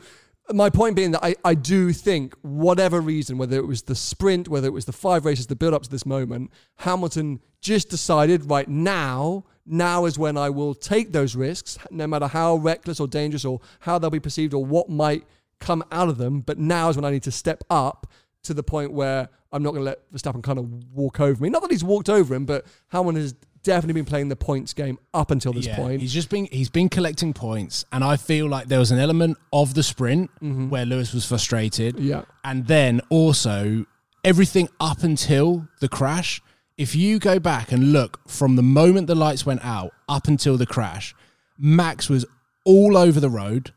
[0.53, 4.49] My point being that I, I do think, whatever reason, whether it was the sprint,
[4.49, 8.51] whether it was the five races, the build up to this moment, Hamilton just decided
[8.51, 13.07] right now, now is when I will take those risks, no matter how reckless or
[13.07, 15.25] dangerous or how they'll be perceived or what might
[15.61, 16.41] come out of them.
[16.41, 18.11] But now is when I need to step up
[18.43, 21.51] to the point where I'm not going to let Verstappen kind of walk over me.
[21.51, 24.99] Not that he's walked over him, but Hamilton has definitely been playing the points game
[25.15, 26.01] up until this Yeah, point.
[26.01, 29.39] He's just been he's been collecting points, and I feel like there was an element
[29.53, 31.97] of the sprint where Lewis was frustrated.
[31.97, 32.07] Mm-hmm.
[32.07, 32.23] Yeah.
[32.45, 33.87] and then also
[34.25, 36.41] everything up until the crash.
[36.79, 40.57] If you go back and look from the moment the lights went out up until
[40.57, 41.15] the crash,
[41.59, 42.25] Max was
[42.65, 43.73] all over the road,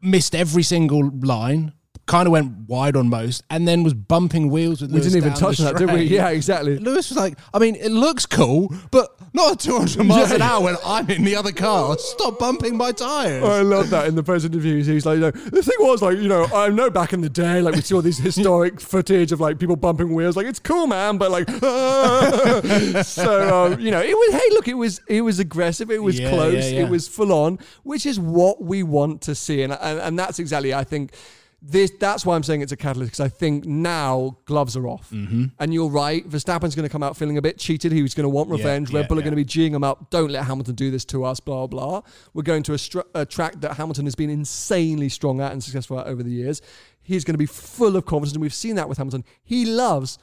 [0.00, 1.72] missed every single line.
[2.06, 4.90] Kind of went wide on most, and then was bumping wheels with.
[4.90, 6.02] we Lewis didn't even touch that, did we?
[6.04, 6.78] Yeah, exactly.
[6.78, 10.36] Lewis was like, I mean, it looks cool, but not at 200 miles Yeah.
[10.36, 11.96] an hour when I'm in the other car.
[11.98, 13.44] Stop bumping my tires.
[13.44, 14.86] I love that in the press interviews.
[14.86, 17.28] He's like, you know, the thing was like, you know, I know back in the
[17.28, 20.36] day, like we saw these historic footage of like people bumping wheels.
[20.36, 21.48] Like it's cool, man, but like,
[23.04, 24.32] so um, you know, it was.
[24.34, 25.90] Hey, look, it was it was aggressive.
[25.90, 26.70] It was Yeah, close.
[26.72, 26.82] yeah.
[26.84, 30.38] It was full on, which is what we want to see, and and, and that's
[30.38, 31.12] exactly, I think.
[31.60, 35.10] This, that's why I'm saying it's a catalyst because I think now gloves are off.
[35.10, 35.46] Mm-hmm.
[35.58, 36.28] And you're right.
[36.28, 37.90] Verstappen's going to come out feeling a bit cheated.
[37.90, 38.90] He was going to want revenge.
[38.90, 39.30] yeah, Red Bull are yeah.
[39.30, 40.10] going to be geeing him up.
[40.10, 42.02] Don't let Hamilton do this to us, blah, blah.
[42.32, 45.62] We're going to a, str- a track that Hamilton has been insanely strong at and
[45.62, 46.62] successful at over the years.
[47.02, 49.24] He's going to be full of confidence, and we've seen that with Hamilton.
[49.42, 50.18] He loves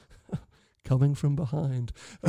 [0.86, 1.92] coming from behind.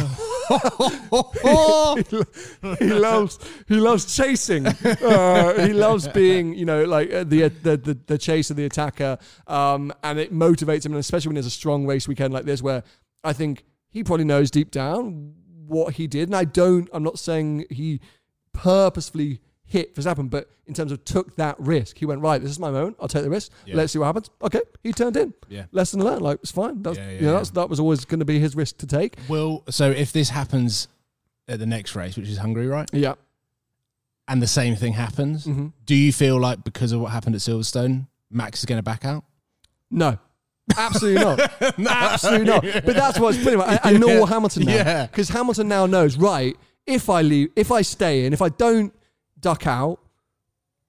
[2.79, 4.67] he loves he loves chasing.
[4.67, 8.65] Uh, he loves being, you know, like uh, the, the the the chase of the
[8.65, 12.45] attacker, um, and it motivates him, and especially when there's a strong race weekend like
[12.45, 12.83] this, where
[13.23, 15.33] I think he probably knows deep down
[15.67, 16.89] what he did, and I don't.
[16.91, 18.01] I'm not saying he
[18.53, 19.39] purposefully
[19.69, 22.41] hit Verstappen, but in terms of took that risk, he went right.
[22.41, 22.95] This is my moment.
[23.01, 23.51] I'll take the risk.
[23.65, 23.75] Yeah.
[23.75, 24.29] Let's see what happens.
[24.41, 25.33] Okay, he turned in.
[25.49, 25.65] Yeah.
[25.71, 26.21] lesson learned.
[26.21, 26.81] Like it's fine.
[26.81, 27.37] That's, Yeah, yeah, you know, yeah.
[27.37, 29.17] that's, that was always going to be his risk to take.
[29.27, 30.87] Well, so if this happens
[31.49, 32.89] at the next race, which is Hungary, right?
[32.93, 33.13] Yeah.
[34.27, 35.71] And the same thing happens, Mhm.
[35.85, 39.05] do you feel like because of what happened at Silverstone, Max is going to back
[39.05, 39.23] out?
[39.89, 40.17] No.
[40.77, 41.39] Absolutely not.
[41.79, 42.63] Absolutely not.
[42.85, 43.79] But that's what's pretty much.
[43.83, 44.25] I, I know Yeah.
[44.25, 44.73] Hamilton now.
[44.73, 45.05] Yeah.
[45.07, 48.93] Because Hamilton now knows, right, if I leave, if I stay in, if I don't
[49.47, 49.99] duck out,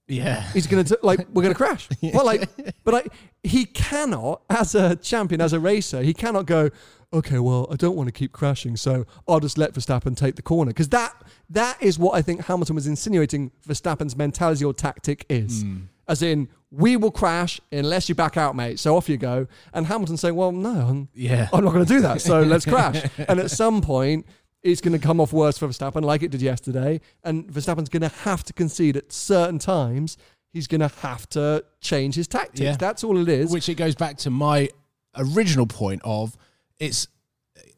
[0.08, 0.42] Yeah.
[0.52, 1.88] he's going to, like, we're going to crash.
[2.02, 2.48] Well, like,
[2.84, 3.02] but I,
[3.42, 6.70] he cannot, as a champion, as a racer, he cannot go,
[7.12, 10.42] okay, well, I don't want to keep crashing, so I'll just let Verstappen take the
[10.42, 10.70] corner.
[10.70, 11.12] Because that,
[11.50, 15.62] that is what I think Hamilton was insinuating Verstappen's mentality or tactic is.
[15.62, 15.76] Hmm.
[16.08, 18.78] As in, we will crash unless you back out, mate.
[18.80, 19.46] So off you go.
[19.74, 21.48] And Hamilton saying, well, no, I'm, Yeah.
[21.52, 22.20] I'm not going to do that.
[22.22, 23.04] So let's crash.
[23.28, 24.26] And at some point,
[24.62, 27.00] it's going to come off worse for Verstappen, like it did yesterday.
[27.24, 30.16] And Verstappen's going to have to concede at certain times.
[30.52, 32.60] He's going to have to change his tactics.
[32.60, 32.76] Yeah.
[32.76, 33.52] That's all it is.
[33.52, 34.70] Which it goes back to my
[35.16, 36.36] original point of
[36.78, 37.08] it's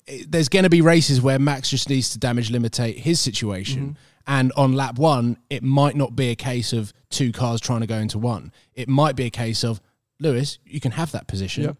[0.06, 3.82] it, there's going to be races where Max just needs to damage limitate his situation.
[3.82, 3.92] Mm-hmm.
[4.26, 7.86] And on lap one, it might not be a case of two cars trying to
[7.86, 8.52] go into one.
[8.74, 9.80] It might be a case of
[10.20, 11.64] Lewis, you can have that position.
[11.64, 11.76] Yep.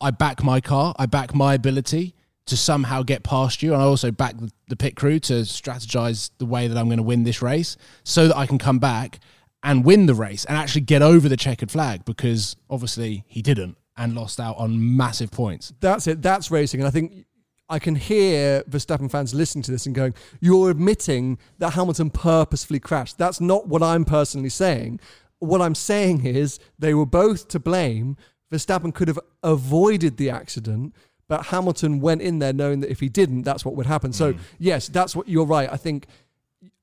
[0.00, 0.94] I back my car.
[0.98, 2.14] I back my ability
[2.46, 3.72] to somehow get past you.
[3.72, 4.34] And I also back
[4.68, 8.28] the, pit crew to strategize the way that I'm going to win this race so
[8.28, 9.20] that I can come back
[9.62, 13.76] and win the race and actually get over the checkered flag because obviously he didn't
[13.96, 15.72] and lost out on massive points.
[15.80, 16.22] That's it.
[16.22, 16.80] That's racing.
[16.80, 17.26] And I think
[17.68, 22.80] I can hear Verstappen fans listening to this and going, You're admitting that Hamilton purposefully
[22.80, 23.18] crashed.
[23.18, 25.00] That's not what I'm personally saying.
[25.38, 28.16] What I'm saying is they were both to blame.
[28.52, 30.94] Verstappen could have avoided the accident,
[31.32, 34.12] but Hamilton went in there knowing that if he didn't, that's what would happen.
[34.12, 35.68] So, yes, that's what you're right.
[35.72, 36.06] I think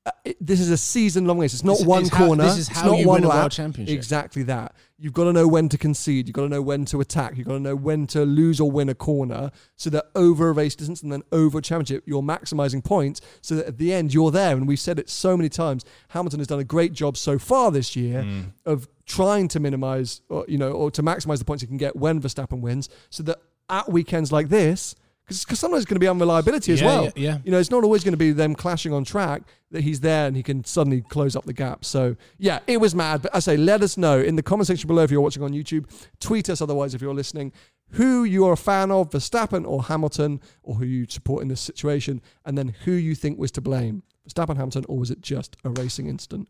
[0.07, 1.53] uh, it, this is a season long race.
[1.53, 2.43] It's not This one is how- corner.
[2.45, 3.93] this is It's how not you one win a world championship.
[3.95, 4.73] Exactly that.
[5.01, 6.27] You've got to know when to concede.
[6.27, 7.37] You've got to know when to attack.
[7.37, 10.51] You've got to know when to lose or win a corner so that over a
[10.51, 14.13] race distance and then over a championship, you're maximizing points so that at the end
[14.13, 14.57] you're there.
[14.57, 15.85] And we've said it so many times.
[16.09, 18.45] Hamilton has done a great job so far this year Mm.
[18.65, 21.95] of trying to minimize or, you know, or to maximize the points he can get
[21.95, 23.37] when Verstappen wins so that
[23.69, 24.95] at weekends like this,
[25.27, 27.03] because sometimes it's going to be unreliability as Yeah, well.
[27.05, 27.37] yeah, yeah.
[27.43, 30.25] You know, it's not always going to be them clashing on track that he's there
[30.25, 31.85] and he can suddenly close up the gap.
[31.85, 33.21] So, yeah, it was mad.
[33.21, 35.51] But I say, let us know in the comment section below if you're watching on
[35.51, 35.85] YouTube.
[36.19, 37.51] Tweet us otherwise if you're listening
[37.93, 41.59] who you are a fan of, Verstappen or Hamilton, or who you support in this
[41.61, 45.57] situation, and then who you think was to blame, Verstappen, Hamilton, or was it just
[45.63, 46.47] a racing incident?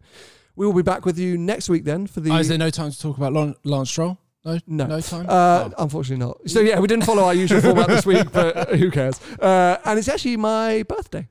[0.58, 2.32] We will be back with you next week then for the.
[2.32, 4.18] Oh, is there no time to talk about Lance Stroll?
[4.46, 5.26] No, No, no time.
[5.28, 5.84] Uh, Oh.
[5.84, 6.50] Unfortunately not.
[6.50, 9.20] So yeah, we didn't follow our usual format this week, but who cares?
[9.40, 11.28] Uh, and it's actually my birthday.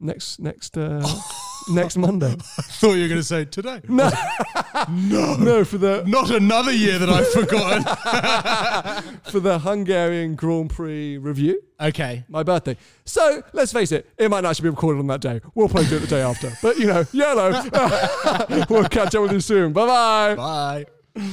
[0.00, 1.06] Next next uh,
[1.70, 2.32] next Monday.
[2.32, 3.80] I thought you were going to say today.
[3.88, 4.10] No,
[4.88, 7.82] no, no for the Not another year that I've forgotten.
[9.30, 11.62] for the Hungarian Grand Prix review.
[11.80, 12.24] okay.
[12.28, 12.76] My birthday.
[13.04, 15.40] So let's face it, it might not actually be recorded on that day.
[15.54, 16.52] We'll probably do it the day after.
[16.62, 17.50] But you know, yellow.
[18.68, 19.72] we'll catch up with you soon.
[19.72, 21.32] Bye bye bye.